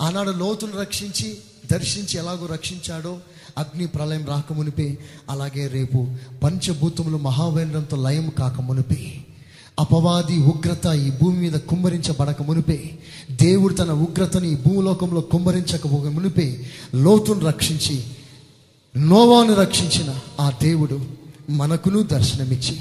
ఆనాడు 0.00 0.30
లోతును 0.30 0.80
రక్షించి 0.80 1.38
దర్శించి 1.72 2.18
ఎలాగో 2.18 2.46
రక్షించాడో 2.46 3.18
అగ్ని 3.58 3.86
ప్రళయం 3.86 4.26
రాకమునిపి 4.26 4.98
అలాగే 5.30 5.66
రేపు 5.66 6.06
పంచభూతములు 6.42 7.16
మహావేంద్రంతో 7.16 7.96
లయం 7.96 8.32
కాకమునిపి. 8.38 9.24
అపవాది 9.80 10.38
ఉగ్రత 10.38 10.86
ఈ 10.86 11.10
భూమి 11.10 11.38
మీద 11.38 11.52
కుమ్మరించబడక 11.52 12.42
మునిపే 12.42 12.98
దేవుడు 13.30 13.74
తన 13.74 13.92
ఉగ్రతని 13.92 14.54
భూలోకంలో 14.54 15.20
కుమ్మరించక 15.20 15.86
మునిపే. 15.86 16.70
లోతును 16.94 17.40
రక్షించి 17.40 18.04
నోవాను 18.98 19.54
రక్షించిన 19.54 20.14
ఆ 20.40 20.52
దేవుడు 20.62 21.00
మనకును 21.50 22.02
దర్శనమిచ్చి 22.02 22.80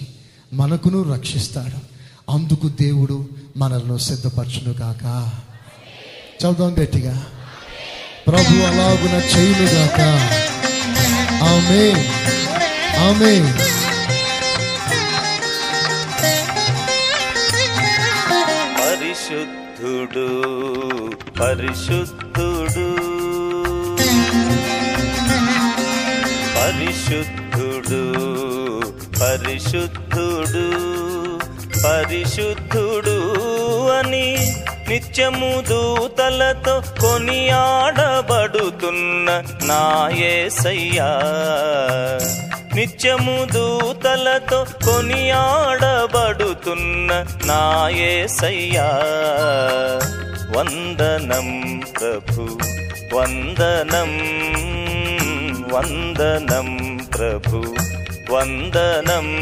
మనకును 0.53 1.13
రక్షిస్తాడు. 1.13 1.97
అందుకు 2.31 2.67
దేవుడు 2.67 3.29
మనల్ని 3.57 3.99
సిద్ధపరచును 3.99 4.73
గాక. 4.73 5.31
చదువుదాం 6.41 6.83
గట్టిగా. 6.83 7.25
ప్రభు 8.27 8.53
అలాగున 8.63 9.21
చేయును 9.37 9.65
గాక. 9.65 9.99
ఆమె 11.43 11.91
ఆమె 12.97 13.53
పరిశుద్ధుడు 18.79 20.27
పరిశుద్ధుడు. 21.39 23.06
పరిశుద్ధుడు 26.87 28.01
పరిశుద్ధుడు 29.19 30.67
పరిశుద్ధుడు 31.83 33.15
అని 33.95 34.27
నిత్యము 34.89 35.49
దూతలతో 35.69 36.75
కొనియాడబడుతున్న 37.01 38.07
నా 39.69 39.81
యేసయ్యా 40.19 41.09
నిత్యము 42.77 43.37
దూతలతో 43.53 44.59
కొనియాడబడుతున్న 44.87 45.19
నా 47.47 47.61
యేసయ్యా 47.99 48.87
వందనం 50.55 51.49
ప్రభు 51.93 52.45
వందనం 53.11 54.13
वन्दनं 55.71 56.69
प्रभु 57.15 57.59
वन्दनम् 58.33 59.33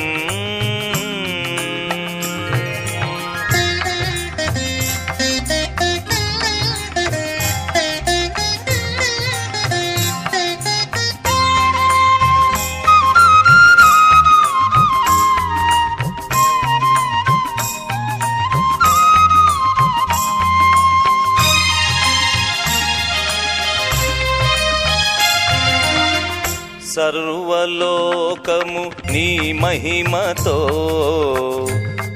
సర్వలోకము 27.05 28.83
నీ 29.11 29.53
మహిమతో 29.53 30.55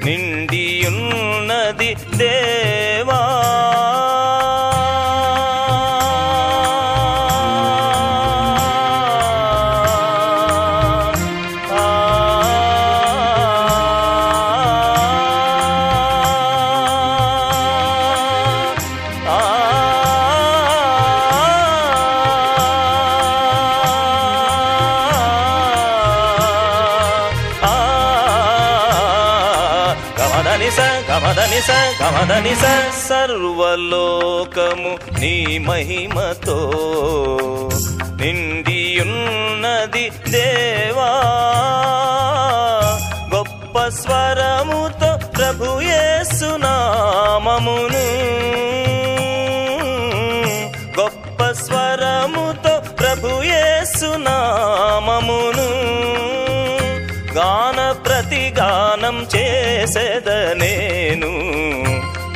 నిండియున్నది 0.05 1.91
దేవా. 2.17 3.19
గమదనిస 32.29 32.63
సర్వలోకము 33.07 34.91
నీ 35.19 35.31
మహిమతో. 35.67 36.57
నిండియున్నది 38.19 40.03
దేవా 40.33 41.07
గొప్ప 43.33 43.75
స్వరముతో 43.99 45.09
ప్రభు 45.37 45.69
యేసునామమును 45.87 46.35
గొప్ప 50.99 51.39
స్వరముతో 51.63 52.73
ప్రభు 52.99 53.31
యేసునామమును 53.51 54.19
గాన 57.39 57.79
ప్రతిగానం 58.05 59.17
చేసేద 59.35 60.29
నేను. 60.63 61.33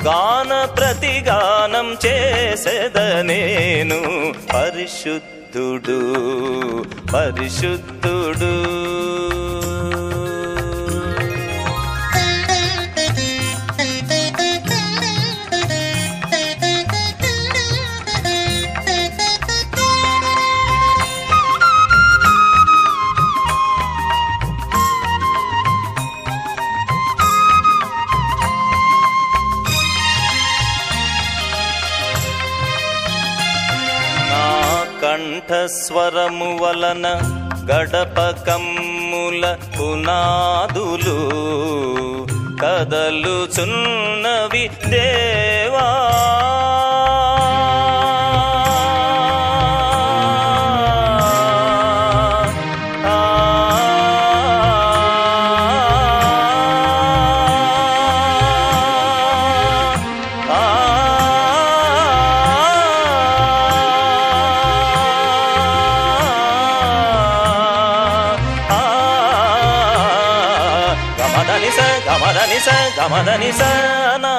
గాన 0.06 0.66
ప్రతిగానం 0.66 1.98
చేసేద 2.06 2.98
నేను. 3.00 4.02
పరిశుద్ధుడు 4.54 6.00
పరిశుద్ధుడు. 7.14 8.54
కంఠస్వరము 35.54 36.48
వలన 36.62 37.08
గడప 37.70 38.20
కమ్ముల 38.46 39.44
పునాదులు 39.76 41.18
కదలుచున్నవి 42.62 44.64
దేవా. 44.92 45.86
గమదనిస 71.34 71.80
గమదనిస 72.08 72.68
గమదనిస 72.98 73.62
నా 74.18 74.36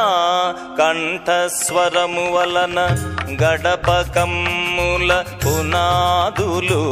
కంఠస్వరము 0.79 2.33
వలన 2.33 2.79
గడపకమ్ముల 3.43 5.11
పునాదులు 5.45 6.83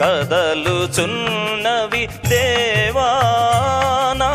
కదలుచున్నవి 0.00 2.04
దేవానా? 2.28 4.30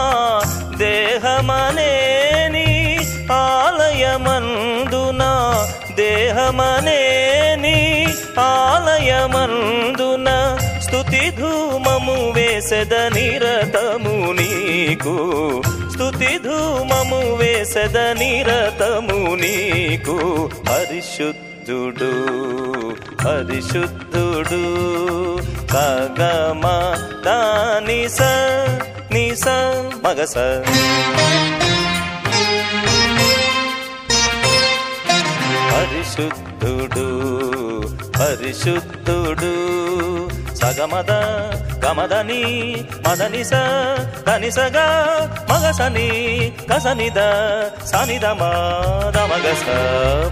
దేహమనేని 0.77 2.67
ఆలయమందునా? 3.39 5.31
దేహమనేని 5.95 7.77
ఆలయమందు 8.47 10.07
వేసెద 12.68 12.93
నిరతము 12.93 14.32
నీకు. 14.32 15.13
స్థుతి 15.91 16.38
ధూమము 16.38 17.36
వేసెద 17.36 17.97
నిరతము 17.97 19.36
నీకు. 19.36 20.15
పరిశుద్ధుడు 20.70 22.11
పరిశుద్ధుడు 23.26 24.63
సగమ 25.72 26.63
దాని 27.26 28.09
స 28.09 28.22
నిస 29.11 29.47
మగస. 30.03 30.36
పరిశుద్ధుడు 35.72 37.07
పరిశుద్ధుడు 38.20 39.55
సగమద 40.55 41.11
కమదని 41.88 42.75
మదనిస 43.09 43.53
కనిసగా 44.27 44.88
మగసని 45.51 46.09
కసనిద 46.69 47.19
సనిద 47.85 48.25
మాదమగస 48.25 49.63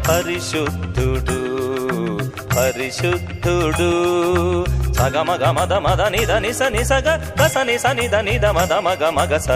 పరిశుద్ధుడు 0.10 1.46
పరిశుద్ధుడు. 2.56 3.92
సగమ 4.94 5.36
గమద 5.36 5.74
మద 5.74 6.02
నిద 6.02 6.32
నిస 6.32 6.62
నిసగ 6.62 7.24
కసని 7.44 7.80
సనిద 7.80 8.16
నిద 8.16 8.46
మద 8.46 8.74
మగ 8.74 9.10
మగస. 9.10 9.48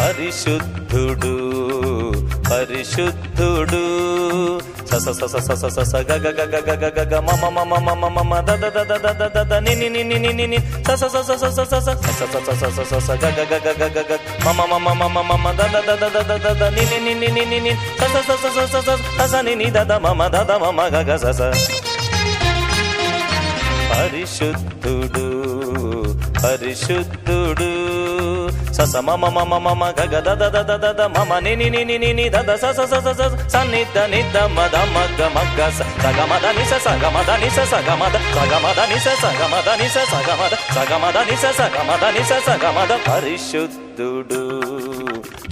పరిశుద్ధుడు. 0.00 1.34
పరిశుద్ధుడు 2.48 3.82
సస 4.90 5.06
సస 5.20 5.34
సస 5.46 5.64
సస 5.76 5.92
గగ 6.08 6.26
గగ 6.38 6.54
గగ 6.68 6.84
గగ 6.96 7.12
మమ 7.28 7.44
మమ 7.56 7.72
మమ 7.86 8.04
మమ 8.16 8.32
దద 8.48 8.64
దద 8.76 8.92
దద 9.04 9.22
దద 9.36 9.52
ని 9.66 9.74
ని 9.74 9.88
ని 9.88 10.02
ని 10.04 10.18
ని 10.18 10.32
ని 10.32 10.46
ని 10.52 10.58
సస 10.86 11.02
సస 11.14 11.30
సస 11.32 11.58
సస 11.58 11.72
సస 11.74 11.88
సస 12.20 12.34
సస 12.48 12.62
సస 12.70 12.92
సస 12.98 13.08
గగ 13.24 13.40
గగ 13.52 13.68
గగ 13.80 13.98
గగ 13.98 14.12
మమ 14.46 14.60
మమ 14.74 14.88
మమ 15.02 15.18
మమ 15.30 15.46
దద 15.60 15.76
దద 15.88 16.04
దద 16.16 16.32
దద 16.46 16.62
ని 16.76 16.84
ని 16.92 16.98
ని 17.06 17.14
ని 17.16 17.30
ని 17.30 17.44
ని 17.52 17.60
ని 17.66 17.72
సస 18.00 18.14
సస 18.28 18.44
సస 18.48 18.74
సస 18.76 18.88
సస 19.18 19.34
ని 19.46 19.54
ని 19.62 19.68
దద 19.78 19.92
మమ 20.06 20.28
దద 20.28 20.52
మమ 20.64 20.88
గగ 20.96 21.10
సస 21.24 21.40
పరిశుద్ధుడు 23.90 25.26
పరిశుద్ధుడు 26.42 27.70
సస 28.76 28.94
మమ 29.06 29.24
మమ 29.28 29.54
మమ 29.58 29.82
గగ 29.98 30.14
దద 30.26 30.44
దద 30.54 30.72
దద 30.84 31.00
మమ 31.14 31.32
నిని 31.38 31.68
నిని 31.70 31.96
నిని 31.98 32.24
దద 32.28 32.50
సస 32.62 32.78
సస 32.92 33.06
స 33.10 33.20
సన్నిద్ద 33.52 33.96
నిద్ద 34.12 34.36
మద 34.56 34.76
మగ్గ 34.94 35.20
మగ్గ 35.36 35.60
స 35.70 35.78
సగమద 36.02 36.46
నిస 36.58 36.72
సగమద 36.84 37.30
నిస 37.42 37.58
సగమద 37.72 38.14
సగమద 38.36 38.78
నిస 38.90 39.06
సగమద 41.58 42.04
నిస 42.16 42.30
పరిశుద్ధుడు 43.08 44.42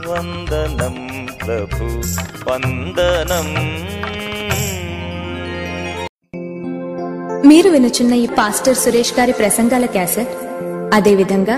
వందనం 0.08 0.98
ప్రభు 1.46 1.86
వందనం. 2.50 3.48
మీరు 7.48 7.70
వినుచున్న 7.70 8.14
ఈ 8.14 8.28
పాస్టర్ 8.38 8.76
సురేష్ 8.76 9.14
గారి 9.20 9.32
ప్రసంగాల 9.32 9.86
క్యాసెట్ 9.86 10.34
అదేవిధంగా 10.94 11.58